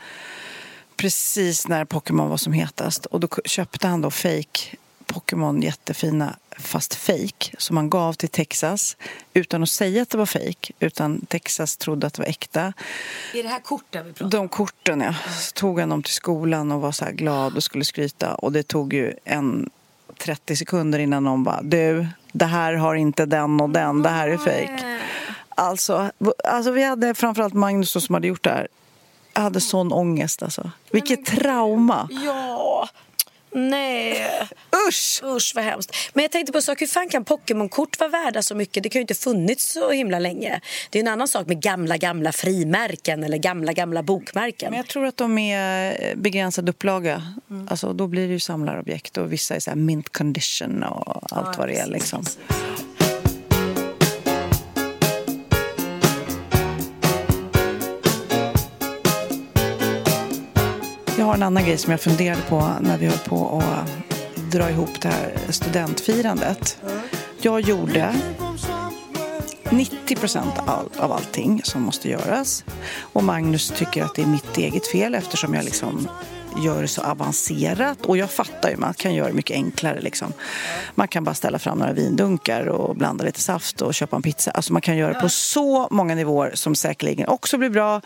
[0.96, 3.06] precis när Pokémon var som hetast.
[3.06, 8.96] Och då köpte han då fake Pokémon, jättefina, fast fake som han gav till Texas
[9.34, 10.72] utan att säga att det var fake.
[10.80, 12.72] Utan Texas trodde att det var äkta.
[13.34, 14.30] Är det här korten vi pratar om?
[14.30, 15.14] De korten, ja.
[15.38, 18.34] Så tog han dem till skolan och var så glad och skulle skryta.
[18.34, 19.70] Och det tog ju en
[20.18, 24.02] 30 sekunder innan någon bara Du, det här har inte den och den.
[24.02, 24.98] Det här är fake.
[25.48, 26.10] Alltså,
[26.44, 28.68] alltså vi hade framförallt Magnus som hade gjort det här.
[29.34, 30.70] Jag hade sån ångest alltså.
[30.90, 32.08] Vilket trauma.
[32.10, 32.88] Ja,
[33.52, 34.26] nej.
[34.88, 35.22] Usch!
[35.24, 35.96] Usch vad hemskt.
[36.12, 38.82] Men jag tänkte på en sak, hur fan kan Pokémon-kort vara värda så mycket?
[38.82, 40.60] Det kan ju inte funnits så himla länge.
[40.90, 44.70] Det är en annan sak med gamla, gamla frimärken eller gamla, gamla bokmärken.
[44.70, 47.22] Men jag tror att de är eh, begränsad upplaga.
[47.68, 51.68] Alltså, då blir det ju samlarobjekt och vissa är så mint condition och allt vad
[51.68, 51.86] det är.
[51.86, 52.24] Liksom.
[61.30, 63.90] Har en annan grej som jag funderade på när vi höll på att
[64.52, 66.78] dra ihop det här studentfirandet.
[67.40, 68.14] Jag gjorde
[69.70, 72.64] 90 procent av, av allting som måste göras.
[73.00, 76.08] Och Magnus tycker att det är mitt eget fel eftersom jag liksom
[76.64, 78.06] gör det så avancerat.
[78.06, 80.00] Och jag fattar ju, man kan göra det mycket enklare.
[80.00, 80.32] Liksom.
[80.94, 84.50] Man kan bara ställa fram några vindunkar och blanda lite saft och köpa en pizza.
[84.50, 88.00] Alltså man kan göra det på så många nivåer som säkerligen också blir bra.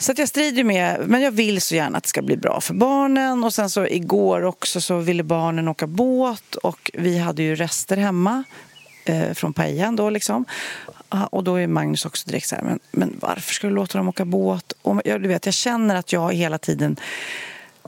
[0.00, 2.60] Så att jag strider med, men jag vill så gärna att det ska bli bra
[2.60, 3.44] för barnen.
[3.44, 7.96] Och sen så igår också så ville barnen åka båt och vi hade ju rester
[7.96, 8.44] hemma
[9.04, 10.44] eh, från paellan då liksom.
[11.08, 13.98] Ah, och då är Magnus också direkt så här, men, men varför ska du låta
[13.98, 14.72] dem åka båt?
[14.82, 16.96] Och jag, du vet, jag känner att jag hela tiden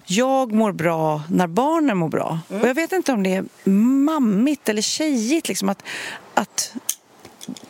[0.07, 2.41] jag mår bra när barnen mår bra.
[2.49, 5.49] Och jag vet inte om det är mammigt eller tjejigt.
[5.49, 5.83] Liksom, att,
[6.35, 6.75] att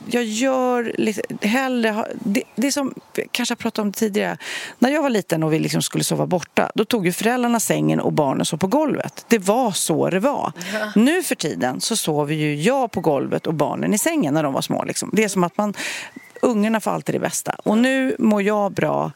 [0.06, 2.06] jag gör lite, hellre...
[2.24, 4.36] Det, det som, jag kanske jag pratade om tidigare.
[4.78, 8.00] När jag var liten och vi liksom skulle sova borta, då tog ju föräldrarna sängen
[8.00, 9.24] och barnen sov på golvet.
[9.28, 10.52] Det var så det var.
[10.94, 14.52] Nu för tiden så sover ju jag på golvet och barnen i sängen när de
[14.52, 14.84] var små.
[14.84, 15.10] Liksom.
[15.12, 15.74] Det är som att man...
[16.44, 17.56] Ungarna får alltid det bästa.
[17.64, 19.12] Och nu mår jag bra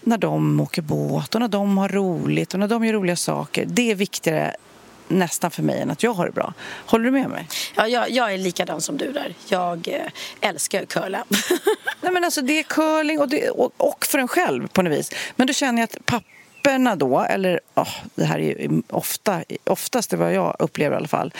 [0.00, 3.64] när de åker båt och när de har roligt och när de gör roliga saker.
[3.66, 4.56] Det är viktigare
[5.10, 6.54] nästan för mig än att jag har det bra.
[6.86, 7.48] Håller du med mig?
[7.74, 9.34] Ja, jag, jag är likadan som du där.
[9.48, 11.24] Jag eh, älskar att curla.
[12.00, 14.92] Nej, men alltså, det är curling och, det, och, och för en själv på något
[14.92, 15.10] vis.
[15.36, 20.10] Men då känner jag att papperna då, eller åh, det här är ju ofta, oftast
[20.10, 21.32] det vad jag upplever i alla fall,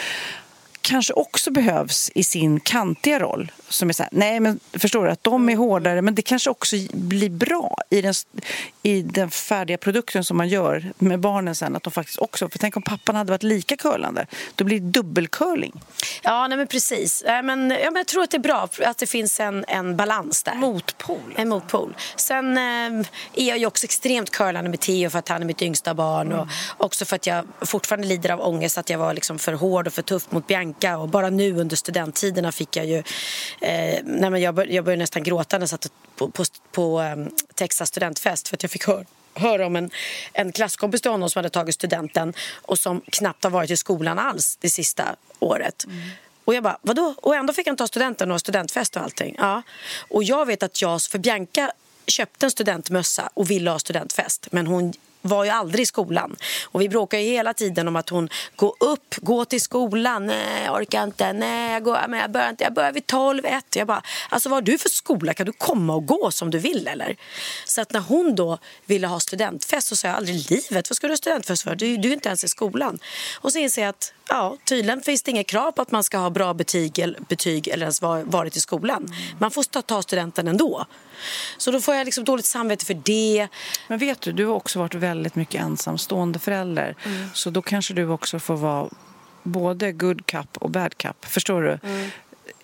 [0.91, 3.53] kanske också behövs i sin kantiga roll.
[3.69, 6.51] Som är så här, nej men förstår du att de är hårdare men det kanske
[6.51, 8.15] också blir bra i den,
[8.83, 11.77] i den färdiga produkten som man gör med barnen sen.
[11.77, 14.87] Att de faktiskt också, för tänk om pappan hade varit lika curlande, då blir det
[14.87, 15.81] dubbelcurling.
[16.23, 17.23] Ja, nej, men precis.
[17.27, 20.43] Men, ja, men jag tror att det är bra att det finns en, en balans
[20.43, 20.55] där.
[20.55, 21.35] Motpol.
[21.37, 21.97] En motpol.
[22.17, 25.63] Sen eh, är jag ju också extremt curlande med Theo för att han är mitt
[25.63, 29.39] yngsta barn och också för att jag fortfarande lider av ångest att jag var liksom
[29.39, 32.97] för hård och för tuff mot Bianca och bara nu under studenttiderna fick jag ju
[33.61, 37.01] eh, nej, men jag, bör, jag började nästan gråta när jag satt på, på, på
[37.01, 37.17] eh,
[37.55, 39.05] Texas studentfest för att jag fick höra
[39.35, 39.91] höra om en,
[40.33, 44.19] en klasskompis till honom som hade tagit studenten och som knappt har varit i skolan
[44.19, 45.87] alls det sista året.
[46.45, 47.15] Och jag bara, vadå?
[47.17, 49.35] Och ändå fick han ta studenten och studentfest och allting.
[49.39, 49.63] Ja.
[50.09, 51.73] Och jag vet att jag, för Bianca
[52.07, 54.49] köpte en studentmössa och ville ha studentfest.
[54.51, 54.93] Men hon
[55.23, 56.37] var ju aldrig i skolan.
[56.65, 60.27] Och vi bråkar ju hela tiden om att hon går upp, går till skolan.
[60.27, 61.33] Nej, jag orkar inte.
[61.33, 62.65] Nej, jag, går, men jag börjar inte.
[62.65, 63.77] Jag börjar vid 12, 1.
[63.77, 65.35] Jag bara, alltså vad har du för skola?
[65.35, 67.17] Kan du komma och gå som du vill eller?
[67.65, 71.07] Så att när hon då ville ha studentfest så sa jag aldrig livet, vad ska
[71.07, 71.75] du ha studentfest för?
[71.75, 72.99] Du, du är inte ens i skolan.
[73.35, 76.19] Och så inser jag att ja, tydligen finns det inget krav på att man ska
[76.19, 79.09] ha bra betyg, eller- betyg eller ens va- varit i skolan.
[79.39, 80.87] Man får ta, studenten ändå.
[81.59, 83.49] Så då får jag liksom dåligt samvete för det.
[83.89, 86.97] Men vet du, du har också varit väldigt mycket ensamstående förälder.
[87.35, 88.89] Så då kanske du också får vara
[89.43, 91.25] både good cup och bad cup.
[91.25, 91.79] Förstår du?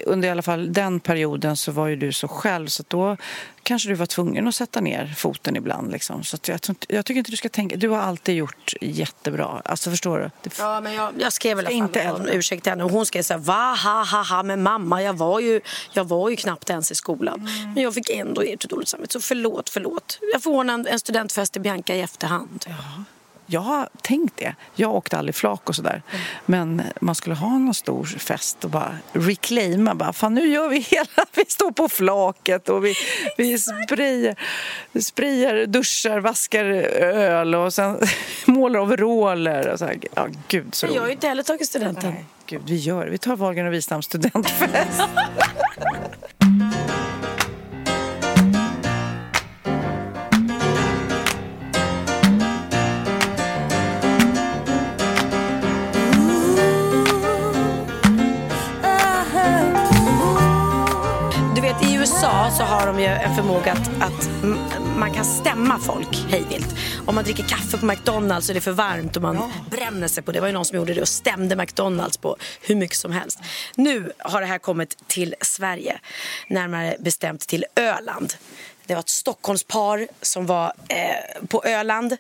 [0.07, 3.17] Under i alla fall den perioden så var ju du så själv så då
[3.63, 5.93] kanske du var tvungen att sätta ner foten ibland.
[5.93, 6.25] Liksom.
[6.25, 7.77] Så jag, jag tycker inte du ska tänka...
[7.77, 9.63] Du har alltid gjort jättebra.
[9.65, 10.31] Alltså förstår du?
[10.43, 13.23] Det, Ja, men jag, jag skrev väl Inte en ursäkt till henne och hon skrev
[13.23, 15.61] så här, va, ha, ha, ha, men mamma, jag var ju,
[15.93, 17.49] jag var ju knappt ens i skolan.
[17.75, 20.19] Men jag fick ändå jättedåligt samvete, så förlåt, förlåt.
[20.33, 22.67] Jag får ordna en, en studentfest till Bianca i efterhand.
[23.47, 24.55] Jag har tänkt det.
[24.75, 26.03] Jag åkte aldrig flak och sådär.
[26.47, 29.95] Men man skulle ha någon stor fest och bara reclaima.
[29.95, 31.07] Bara, Fan, nu gör vi hela...
[31.35, 32.95] Vi står på flaket och vi,
[33.37, 34.35] vi sprayar,
[35.01, 38.01] sprayar, duschar, vaskar öl och sen
[38.47, 39.69] målar overaller.
[39.69, 39.99] Och så här.
[40.15, 42.11] Ja, gud så jag har ju inte heller tagit studenten.
[42.11, 43.11] Nej, gud, vi gör det.
[43.11, 45.03] Vi tar Wahlgren och Wistam studentfest.
[62.57, 64.29] så har de ju en förmåga att, att
[64.97, 66.75] man kan stämma folk hejvilt.
[67.07, 70.23] Om man dricker kaffe på McDonalds och det är för varmt och man bränner sig
[70.23, 70.37] på det.
[70.37, 73.39] Det var ju någon som gjorde det och stämde McDonalds på hur mycket som helst.
[73.75, 75.99] Nu har det här kommit till Sverige,
[76.49, 78.35] närmare bestämt till Öland.
[78.87, 82.17] Det var ett Stockholmspar som var eh, på Öland.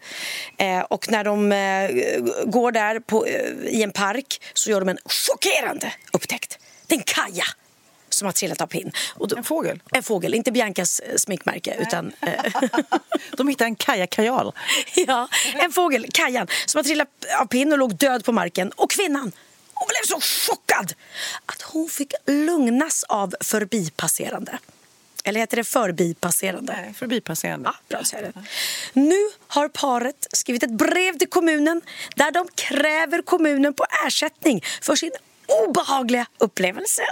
[0.57, 4.89] Eh, och när de eh, går där på, eh, i en park så gör de
[4.89, 6.59] en chockerande upptäckt.
[6.87, 7.45] Det är en kaja
[8.17, 8.93] som har trillat av pinn.
[9.17, 9.81] Då, En fågel?
[9.93, 11.77] En fågel, inte Biancas eh, smyckmärke.
[11.81, 12.63] Utan, eh,
[13.37, 14.53] De hittade en Kaja Kajal.
[15.07, 17.09] ja, en fågel, Kajan, som har trillat
[17.41, 18.73] av pinn och låg död på marken.
[18.77, 19.33] Och kvinnan,
[19.75, 20.93] hon blev så chockad
[21.47, 24.59] att hon fick lugnas av förbipasserande.
[25.25, 26.95] Eller heter det förbipasserande?
[26.97, 27.73] Förbipasserande.
[27.89, 28.33] Ja, bra det.
[28.93, 31.83] Nu har paret skrivit ett brev till kommunen
[32.17, 35.13] där de kräver kommunen på ersättning för sin
[35.49, 37.03] obehagliga upplevelse.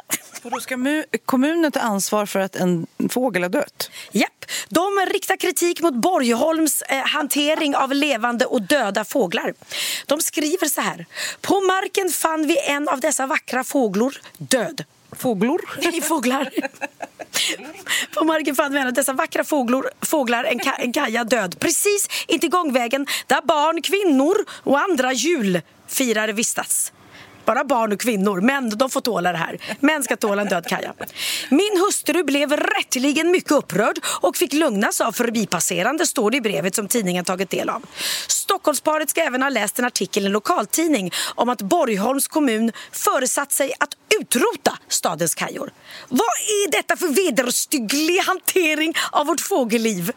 [0.42, 3.90] Och då ska mu- kommunen ta ansvar för att en fågel har dött?
[4.12, 9.54] Japp, de riktar kritik mot Borgholms eh, hantering av levande och döda fåglar.
[10.06, 11.06] De skriver så här.
[11.40, 14.84] På marken fann vi en av dessa vackra fåglor död.
[15.12, 15.60] Fåglor?
[15.82, 16.50] Nej, fåglar.
[18.14, 21.56] På marken fann vi en av dessa vackra fåglor, fåglar, en, ka- en kaja död.
[21.60, 26.92] Precis intill gångvägen där barn, kvinnor och andra julfirare vistas.
[27.44, 29.58] Bara barn och kvinnor, män de får tåla det här.
[29.80, 30.94] Män ska tåla en död kaja.
[31.50, 36.74] Min hustru blev rätteligen mycket upprörd och fick lugnas av förbipasserande, står det i brevet
[36.74, 37.82] som tidningen tagit del av.
[38.28, 43.52] Stockholmsparet ska även ha läst en artikel i en lokaltidning om att Borgholms kommun föresatt
[43.52, 43.90] sig att
[44.20, 45.70] utrota stadens kajor.
[46.08, 46.20] Vad
[46.64, 50.12] är detta för vederstygglig hantering av vårt fågelliv?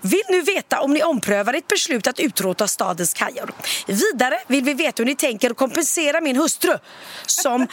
[0.00, 3.50] Vill nu veta om ni omprövar ert beslut att utrota stadens kajor.
[3.86, 6.78] Vidare vill vi veta hur ni tänker kompensera min hustru
[7.26, 7.66] som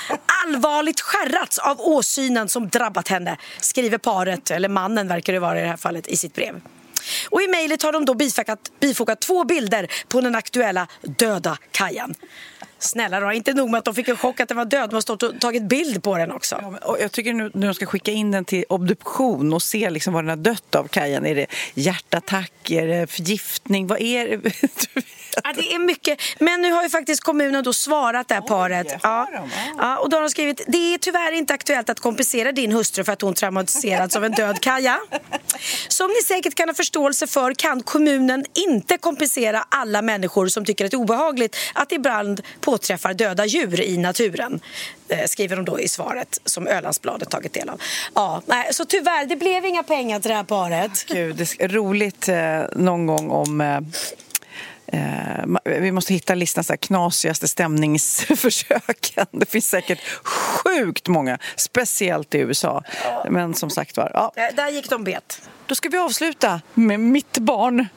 [0.45, 5.61] allvarligt skärrats av åsynen som drabbat henne, skriver paret, eller mannen verkar det vara i
[5.61, 6.61] det här fallet, i sitt brev.
[7.30, 12.14] Och i mejlet har de då bifogat, bifogat två bilder på den aktuella döda kajan.
[12.80, 14.93] Snälla då, inte nog med att de fick en chock att den var död, de
[14.93, 16.60] har stått och tagit bild på den också.
[16.62, 19.62] Ja, men- och jag tycker nu när de ska skicka in den till obduktion och
[19.62, 21.26] se liksom vad den har dött av Kajan.
[21.26, 22.72] Är det hjärtattack?
[22.72, 23.88] Är det förgiftning?
[23.88, 24.52] Vad är det?
[25.43, 26.19] Ja, det är mycket.
[26.39, 28.91] Men nu har ju faktiskt kommunen då svarat det här paret.
[28.91, 29.27] har Ja.
[29.33, 29.49] de?
[29.77, 29.97] Ja.
[29.97, 33.11] Och då har de skrivit det är tyvärr inte aktuellt att kompensera din hustru för
[33.13, 34.99] att hon traumatiserats av en död kaja.
[35.88, 40.85] Som ni säkert kan ha förståelse för kan kommunen inte kompensera alla människor som tycker
[40.85, 44.59] att det är obehagligt att ibland påträffar döda djur i naturen.
[45.09, 47.81] Eh, skriver de då i svaret som Ölandsbladet tagit del av.
[48.13, 51.05] Ja, nej, så tyvärr, det blev inga pengar till det här paret.
[51.07, 53.61] Gud, det är roligt eh, någon gång om...
[53.61, 53.79] Eh,
[55.63, 59.25] vi måste hitta listans där knasigaste stämningsförsöken.
[59.31, 62.83] Det finns säkert sjukt många, speciellt i USA.
[63.29, 64.31] Men som sagt var, ja.
[64.35, 65.49] Där, där gick de bet.
[65.65, 67.88] då ska vi avsluta med mitt barn.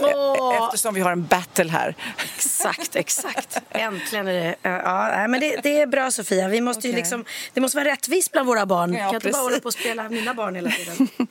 [0.00, 0.64] Åh.
[0.64, 1.94] Eftersom vi har en battle här.
[2.36, 3.60] Exakt, exakt.
[3.70, 4.56] Äntligen är det...
[4.62, 6.48] Ja, men det, det är bra Sofia.
[6.48, 7.00] Vi måste ju Okej.
[7.00, 7.24] liksom,
[7.54, 8.94] det måste vara rättvist bland våra barn.
[8.94, 9.40] Ja, kan inte bara precis.
[9.40, 11.08] hålla på och spela mina barn hela tiden.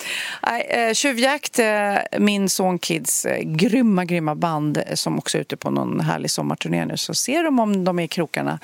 [0.47, 5.57] Nej, eh, Tjuvjakt, eh, min son Kids eh, grymma, grymma band som också är ute
[5.57, 6.97] på någon härlig sommarturné nu.
[6.97, 8.59] Så ser de om de är i krokarna.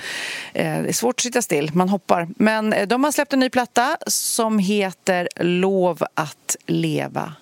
[0.54, 2.28] Det är svårt att sitta still, man hoppar.
[2.36, 7.34] Men de har släppt en ny platta som heter Lov att leva.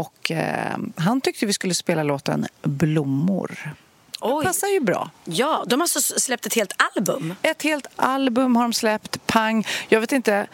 [0.00, 3.74] Och eh, han tyckte vi skulle spela låten Blommor.
[4.20, 4.44] Oj.
[4.44, 5.10] Passar ju bra.
[5.24, 7.34] Ja, de har alltså släppt ett helt album.
[7.42, 9.66] Ett helt album har de släppt, pang.
[9.88, 10.46] Jag vet inte,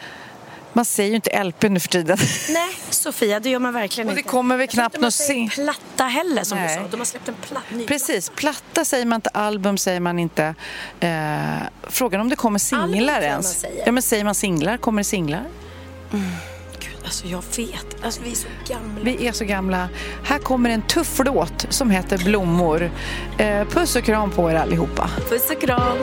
[0.73, 2.17] man säger ju inte LP nu för tiden.
[2.49, 4.29] Nej, Sofia, det gör man verkligen Och det inte.
[4.29, 6.77] kommer väl inte knappt säger sing- platta heller som Nej.
[6.77, 6.89] du sa.
[6.91, 10.55] De har släppt en platt, ny Precis, platta säger man inte, album säger man inte.
[10.99, 11.57] Eh,
[11.89, 13.65] frågan om det kommer singlar ens.
[13.85, 14.77] Ja, men säger man singlar?
[14.77, 15.43] Kommer det singlar?
[16.11, 16.25] platta.
[17.07, 18.03] Alltså jag vet.
[18.03, 19.03] Alltså vi är så gamla.
[19.03, 19.89] Vi är så gamla.
[20.23, 22.91] Här kommer en tuff låt som heter Blommor.
[23.37, 25.09] Eh, puss och kram på er allihopa.
[25.29, 25.97] Puss och kram.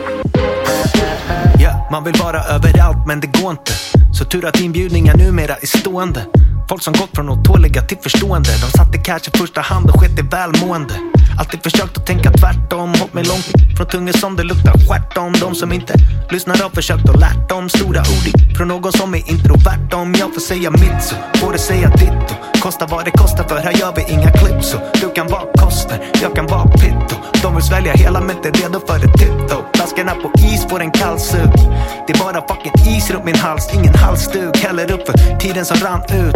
[1.58, 3.72] Ja, man vill vara överallt men det går inte.
[4.18, 6.26] Så tur att inbjudningar numera är stående.
[6.68, 8.50] Folk som gått från otåliga till förstående.
[8.50, 10.94] De satte cash i första hand och sket i välmående.
[11.38, 12.94] Alltid försökt att tänka tvärtom.
[13.00, 15.32] Hållt mig långt från tungor som det luktar stjärt om.
[15.32, 15.94] De som inte
[16.30, 19.94] lyssnar har försökt och lärt om stora ord från någon som är introvert.
[19.94, 22.30] Om jag får säga mitt så får du säga ditt.
[22.54, 24.64] Och kosta vad det kostar för här gör vi inga klipp.
[24.64, 27.16] Så du kan vara Koster, jag kan vara Pitto.
[27.42, 29.56] De vill svälja hela men inte redo för ett tipto.
[29.74, 31.50] Flaskorna på is får en kall sug.
[32.06, 34.56] Det är bara fucking is runt min hals, ingen halsduk.
[34.56, 36.34] Häller upp för tiden som rann ut.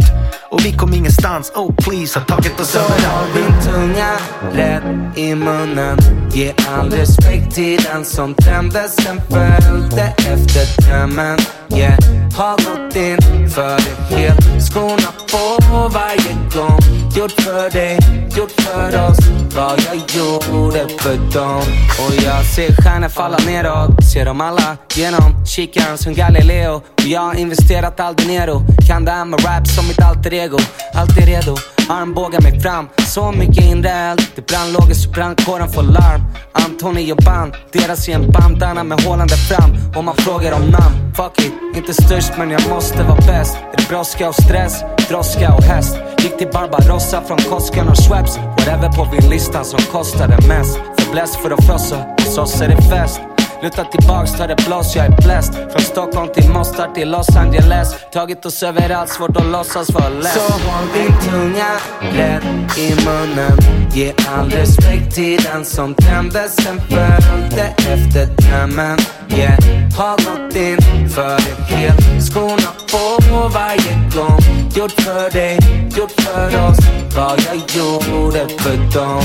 [0.50, 3.04] Och vi kom ingenstans, oh please, har tagit oss Så överallt.
[3.06, 4.10] håll din tunga
[4.52, 5.98] rätt i munnen.
[6.32, 11.38] Ge all respekt till den som tände sen följde efter drömmen.
[11.74, 11.98] Yeah,
[12.36, 14.62] har gått in för det helt.
[14.62, 16.97] Skorna på varje gång.
[17.16, 17.98] Gjort för dig,
[18.36, 19.18] gjort för oss.
[19.56, 21.62] Vad jag gjorde för dem.
[21.98, 24.04] Och jag ser stjärnor falla neråt.
[24.12, 26.74] Ser dem alla genom kikaren som Galileo.
[26.74, 30.58] Och jag har investerat all dinero Kan det här med rap som mitt alter ego?
[30.94, 31.56] Alltid redo.
[31.88, 34.22] Armbågar mig fram, så mycket inre eld.
[34.34, 36.22] Det brann lågor så brandkåren får larm.
[36.52, 39.70] Antoni och band, deras i en bandana med hålande fram.
[39.96, 43.56] Om man frågar om namn, fuck it Inte störst men jag måste vara bäst.
[43.72, 45.96] Är det brådska och stress, droska och häst.
[46.22, 48.36] Gick till Barbarossa från Koskan och Schweppes.
[48.36, 50.76] Whatever på vinlistan som kostade mest.
[50.98, 53.20] För bläst för att frossa, hos oss är det fest.
[53.62, 57.94] Luta tillbaks, ta det blås, jag är bläst Från Stockholm till Mostar till Los Angeles.
[58.12, 60.34] Tagit oss överallt, svårt att låtsas vara less.
[60.34, 63.58] Så håll din tunga rätt i munnen.
[63.94, 68.98] Ge all respekt till den som tändes Sen följde efter drömmen.
[69.30, 69.58] Yeah,
[69.96, 74.70] har gått in för det helt Skorna på varje gång.
[74.74, 75.58] Gjort för dig,
[75.96, 76.78] gjort för oss.
[77.16, 79.22] Vad jag gjorde för dem.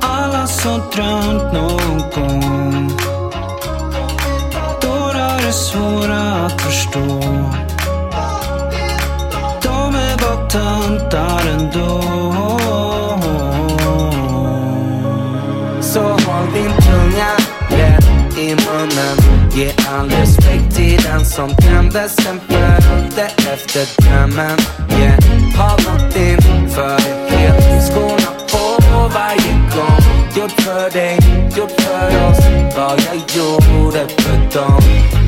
[0.00, 2.90] Alla som drömt någon gång.
[4.82, 7.67] Dårar är svåra att förstå.
[19.98, 24.58] All respekt till den som tändes Sen följde efter drömmen.
[24.90, 25.18] Yeah,
[25.56, 30.02] har gått in för det helt Skorna på varje gång.
[30.36, 31.18] Gjort för dig,
[31.56, 32.38] gjort för oss.
[32.76, 35.27] Vad jag gjorde för dem.